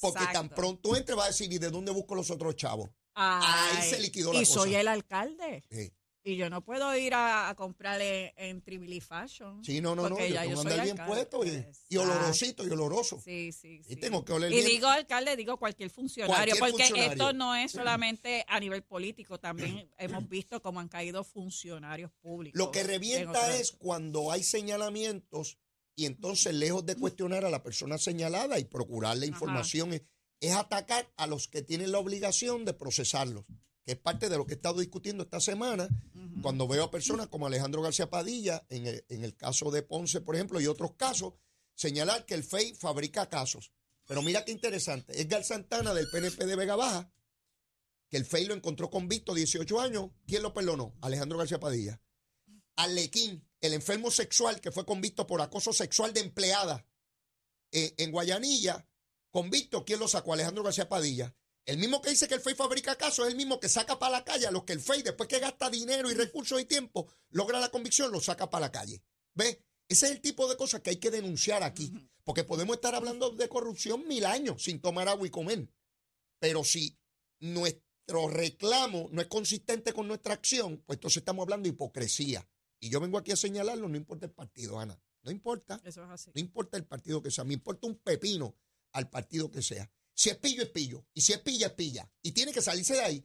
Porque 0.00 0.24
tan 0.32 0.48
pronto 0.48 0.96
entre 0.96 1.14
va 1.14 1.24
a 1.24 1.28
decir, 1.28 1.52
¿y 1.52 1.58
de 1.58 1.70
dónde 1.70 1.92
busco 1.92 2.14
los 2.14 2.30
otros 2.30 2.56
chavos? 2.56 2.90
Ay, 3.14 3.76
ahí 3.78 3.90
se 3.90 4.00
liquidó 4.00 4.32
la 4.32 4.40
Y 4.40 4.44
soy 4.46 4.70
cosa. 4.70 4.80
el 4.80 4.88
alcalde. 4.88 5.64
Sí. 5.70 5.92
Y 6.28 6.36
yo 6.36 6.50
no 6.50 6.62
puedo 6.62 6.94
ir 6.94 7.14
a, 7.14 7.48
a 7.48 7.54
comprar 7.54 8.00
en, 8.02 8.60
Tribili 8.60 9.00
Fashion. 9.00 9.64
Sí, 9.64 9.80
no, 9.80 9.94
no, 9.94 10.10
no. 10.10 10.18
Yo 10.18 10.26
ya 10.26 10.42
tengo 10.42 10.62
que 10.62 10.68
andar 10.68 10.84
bien 10.84 11.00
alcalde. 11.00 11.26
puesto 11.26 11.74
y, 11.88 11.96
olorosito 11.96 12.66
y 12.66 12.70
oloroso. 12.70 13.18
Sí, 13.24 13.50
sí, 13.52 13.80
Y 13.88 13.96
tengo 13.96 14.24
que 14.24 14.34
oler 14.34 14.52
Y 14.52 14.56
bien. 14.56 14.66
digo 14.66 14.88
alcalde, 14.88 15.36
digo 15.36 15.56
cualquier 15.56 15.88
funcionario, 15.88 16.34
Cualquier 16.34 16.58
porque 16.58 16.84
funcionario. 16.84 17.12
esto 17.12 17.32
no 17.32 17.54
es 17.56 17.72
solamente 17.72 18.44
a 18.46 18.60
nivel 18.60 18.82
político, 18.82 19.40
también 19.40 19.90
hemos 19.96 20.28
visto 20.28 20.60
cómo 20.60 20.80
han 20.80 20.88
caído 20.88 21.24
funcionarios 21.24 22.10
públicos. 22.20 22.58
Lo 22.58 22.70
que 22.72 22.80
en 22.80 22.88
revienta 22.88 23.56
es 23.56 23.72
cuando 23.72 24.30
hay 24.30 24.42
señalamientos 24.42 25.58
y 25.96 26.04
entonces 26.04 26.52
lejos 26.54 26.84
de 26.84 26.94
cuestionar 26.96 27.46
a 27.46 27.50
la 27.50 27.62
persona 27.62 27.96
señalada 27.96 28.58
y 28.58 28.64
procurar 28.64 29.16
la 29.16 29.24
Ajá. 29.24 29.32
información 29.32 29.94
es, 29.94 30.02
es 30.40 30.54
atacar 30.54 31.10
a 31.16 31.26
los 31.26 31.48
que 31.48 31.62
tienen 31.62 31.90
la 31.90 31.98
obligación 31.98 32.64
de 32.66 32.74
procesarlos, 32.74 33.44
que 33.84 33.92
es 33.92 33.98
parte 33.98 34.28
de 34.28 34.36
lo 34.36 34.46
que 34.46 34.52
he 34.52 34.56
estado 34.56 34.80
discutiendo 34.80 35.24
esta 35.24 35.40
semana. 35.40 35.88
Cuando 36.42 36.68
veo 36.68 36.84
a 36.84 36.90
personas 36.90 37.28
como 37.28 37.46
Alejandro 37.46 37.82
García 37.82 38.10
Padilla, 38.10 38.64
en 38.68 38.86
el, 39.08 39.36
caso 39.36 39.70
de 39.70 39.82
Ponce, 39.82 40.20
por 40.20 40.34
ejemplo, 40.34 40.60
y 40.60 40.66
otros 40.66 40.94
casos, 40.94 41.34
señalar 41.74 42.26
que 42.26 42.34
el 42.34 42.44
FEI 42.44 42.74
fabrica 42.74 43.28
casos. 43.28 43.72
Pero 44.06 44.22
mira 44.22 44.44
qué 44.44 44.52
interesante, 44.52 45.20
Edgar 45.20 45.44
Santana 45.44 45.92
del 45.94 46.08
PNP 46.10 46.46
de 46.46 46.56
Vega 46.56 46.76
Baja, 46.76 47.12
que 48.08 48.16
el 48.16 48.24
FEI 48.24 48.46
lo 48.46 48.54
encontró 48.54 48.90
convicto 48.90 49.34
18 49.34 49.80
años, 49.80 50.10
¿quién 50.26 50.42
lo 50.42 50.54
perdonó? 50.54 50.96
Alejandro 51.02 51.38
García 51.38 51.60
Padilla. 51.60 52.00
Alequín, 52.76 53.46
el 53.60 53.72
enfermo 53.74 54.10
sexual 54.10 54.60
que 54.60 54.70
fue 54.70 54.86
convicto 54.86 55.26
por 55.26 55.42
acoso 55.42 55.72
sexual 55.72 56.12
de 56.14 56.20
empleada 56.20 56.86
eh, 57.70 57.94
en 57.98 58.10
Guayanilla, 58.10 58.88
convicto, 59.30 59.84
¿quién 59.84 60.00
lo 60.00 60.08
sacó? 60.08 60.32
Alejandro 60.32 60.62
García 60.62 60.88
Padilla. 60.88 61.34
El 61.68 61.76
mismo 61.76 62.00
que 62.00 62.08
dice 62.08 62.26
que 62.26 62.34
el 62.34 62.40
FEI 62.40 62.54
fabrica 62.54 62.96
casos 62.96 63.26
es 63.26 63.32
el 63.32 63.36
mismo 63.36 63.60
que 63.60 63.68
saca 63.68 63.98
para 63.98 64.12
la 64.12 64.24
calle 64.24 64.46
a 64.46 64.50
los 64.50 64.64
que 64.64 64.72
el 64.72 64.80
FEI, 64.80 65.02
después 65.02 65.28
que 65.28 65.38
gasta 65.38 65.68
dinero 65.68 66.10
y 66.10 66.14
recursos 66.14 66.58
y 66.58 66.64
tiempo, 66.64 67.12
logra 67.28 67.60
la 67.60 67.68
convicción, 67.68 68.10
lo 68.10 68.22
saca 68.22 68.48
para 68.48 68.68
la 68.68 68.72
calle. 68.72 69.02
¿Ves? 69.34 69.58
Ese 69.86 70.06
es 70.06 70.12
el 70.12 70.22
tipo 70.22 70.48
de 70.48 70.56
cosas 70.56 70.80
que 70.80 70.88
hay 70.88 70.96
que 70.96 71.10
denunciar 71.10 71.62
aquí. 71.62 71.92
Porque 72.24 72.42
podemos 72.42 72.76
estar 72.76 72.94
hablando 72.94 73.32
de 73.32 73.50
corrupción 73.50 74.08
mil 74.08 74.24
años 74.24 74.62
sin 74.62 74.80
tomar 74.80 75.10
agua 75.10 75.26
y 75.26 75.30
comer. 75.30 75.68
Pero 76.38 76.64
si 76.64 76.98
nuestro 77.38 78.28
reclamo 78.28 79.10
no 79.12 79.20
es 79.20 79.26
consistente 79.26 79.92
con 79.92 80.08
nuestra 80.08 80.32
acción, 80.32 80.82
pues 80.86 80.96
entonces 80.96 81.18
estamos 81.18 81.42
hablando 81.42 81.64
de 81.64 81.74
hipocresía. 81.74 82.48
Y 82.80 82.88
yo 82.88 82.98
vengo 82.98 83.18
aquí 83.18 83.32
a 83.32 83.36
señalarlo, 83.36 83.90
no 83.90 83.98
importa 83.98 84.24
el 84.24 84.32
partido, 84.32 84.80
Ana. 84.80 84.98
No 85.22 85.30
importa. 85.30 85.82
Eso 85.84 86.02
es 86.02 86.08
así. 86.08 86.30
No 86.34 86.40
importa 86.40 86.78
el 86.78 86.86
partido 86.86 87.22
que 87.22 87.30
sea, 87.30 87.44
me 87.44 87.52
importa 87.52 87.86
un 87.86 87.96
pepino 87.96 88.56
al 88.92 89.10
partido 89.10 89.50
que 89.50 89.60
sea. 89.60 89.92
Si 90.18 90.30
es 90.30 90.36
pillo, 90.36 90.64
es 90.64 90.70
pillo. 90.70 91.06
Y 91.14 91.20
si 91.20 91.32
es 91.32 91.38
pilla, 91.38 91.68
es 91.68 91.72
pilla. 91.74 92.10
Y 92.22 92.32
tiene 92.32 92.52
que 92.52 92.60
salirse 92.60 92.94
de 92.94 93.02
ahí. 93.02 93.24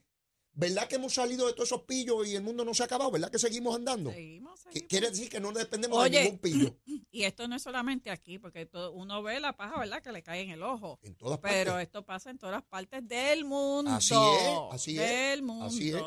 ¿Verdad 0.55 0.87
que 0.87 0.95
hemos 0.97 1.15
salido 1.15 1.47
de 1.47 1.53
todos 1.53 1.69
esos 1.69 1.81
pillos 1.85 2.27
y 2.27 2.35
el 2.35 2.43
mundo 2.43 2.63
no 2.63 2.75
se 2.75 2.83
ha 2.83 2.85
acabado? 2.85 3.09
¿Verdad 3.09 3.31
que 3.31 3.39
seguimos 3.39 3.75
andando? 3.75 4.11
Seguimos, 4.11 4.59
seguimos. 4.59 4.87
Quiere 4.87 5.09
decir 5.09 5.27
que 5.27 5.39
no 5.39 5.51
dependemos 5.51 5.97
Oye. 5.97 6.19
de 6.19 6.23
ningún 6.25 6.39
pillo. 6.39 6.77
Y 7.15 7.23
esto 7.25 7.47
no 7.47 7.55
es 7.55 7.61
solamente 7.63 8.09
aquí, 8.11 8.37
porque 8.39 8.65
todo- 8.67 8.91
uno 8.91 9.21
ve 9.23 9.39
la 9.39 9.55
paja, 9.55 9.79
¿verdad? 9.79 10.01
Que 10.03 10.11
le 10.11 10.21
cae 10.23 10.41
en 10.41 10.49
el 10.51 10.61
ojo. 10.63 10.99
En 11.03 11.15
todas 11.15 11.39
partes. 11.39 11.59
Pero 11.63 11.79
esto 11.79 12.03
pasa 12.05 12.29
en 12.31 12.37
todas 12.39 12.63
partes 12.63 13.07
del 13.07 13.45
mundo. 13.45 13.89
Así 13.91 14.13
es, 14.15 14.59
así 14.71 14.99
es, 14.99 15.09
Del 15.09 15.41
mundo. 15.43 15.65
así 15.65 15.89
es. 15.91 16.01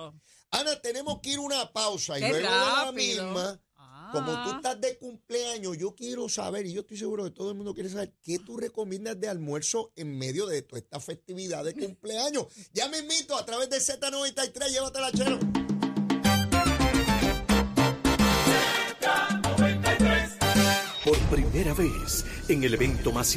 Ana, 0.50 0.80
tenemos 0.82 1.20
que 1.20 1.30
ir 1.30 1.38
una 1.40 1.72
pausa 1.72 2.18
y 2.18 2.22
Qué 2.22 2.28
luego 2.28 2.44
de 2.44 2.50
la 2.50 2.92
misma. 2.92 3.60
Como 4.12 4.44
tú 4.44 4.56
estás 4.56 4.80
de 4.80 4.98
cumpleaños, 4.98 5.76
yo 5.78 5.94
quiero 5.94 6.28
saber, 6.28 6.66
y 6.66 6.72
yo 6.72 6.80
estoy 6.82 6.96
seguro 6.96 7.24
que 7.24 7.30
todo 7.30 7.50
el 7.50 7.56
mundo 7.56 7.74
quiere 7.74 7.88
saber, 7.88 8.12
¿qué 8.22 8.38
tú 8.38 8.56
recomiendas 8.56 9.18
de 9.20 9.28
almuerzo 9.28 9.92
en 9.96 10.16
medio 10.16 10.46
de 10.46 10.62
toda 10.62 10.80
esta 10.80 11.00
festividad 11.00 11.64
de 11.64 11.74
cumpleaños? 11.74 12.46
Ya 12.72 12.88
me 12.88 12.98
invito 12.98 13.36
a 13.36 13.44
través 13.44 13.70
de 13.70 13.78
Z93, 13.78 14.70
llévatela, 14.70 15.12
chero. 15.12 15.38
Por 21.04 21.18
primera 21.30 21.72
vez 21.74 22.24
en 22.48 22.64
el 22.64 22.74
evento 22.74 23.12
más 23.12 23.28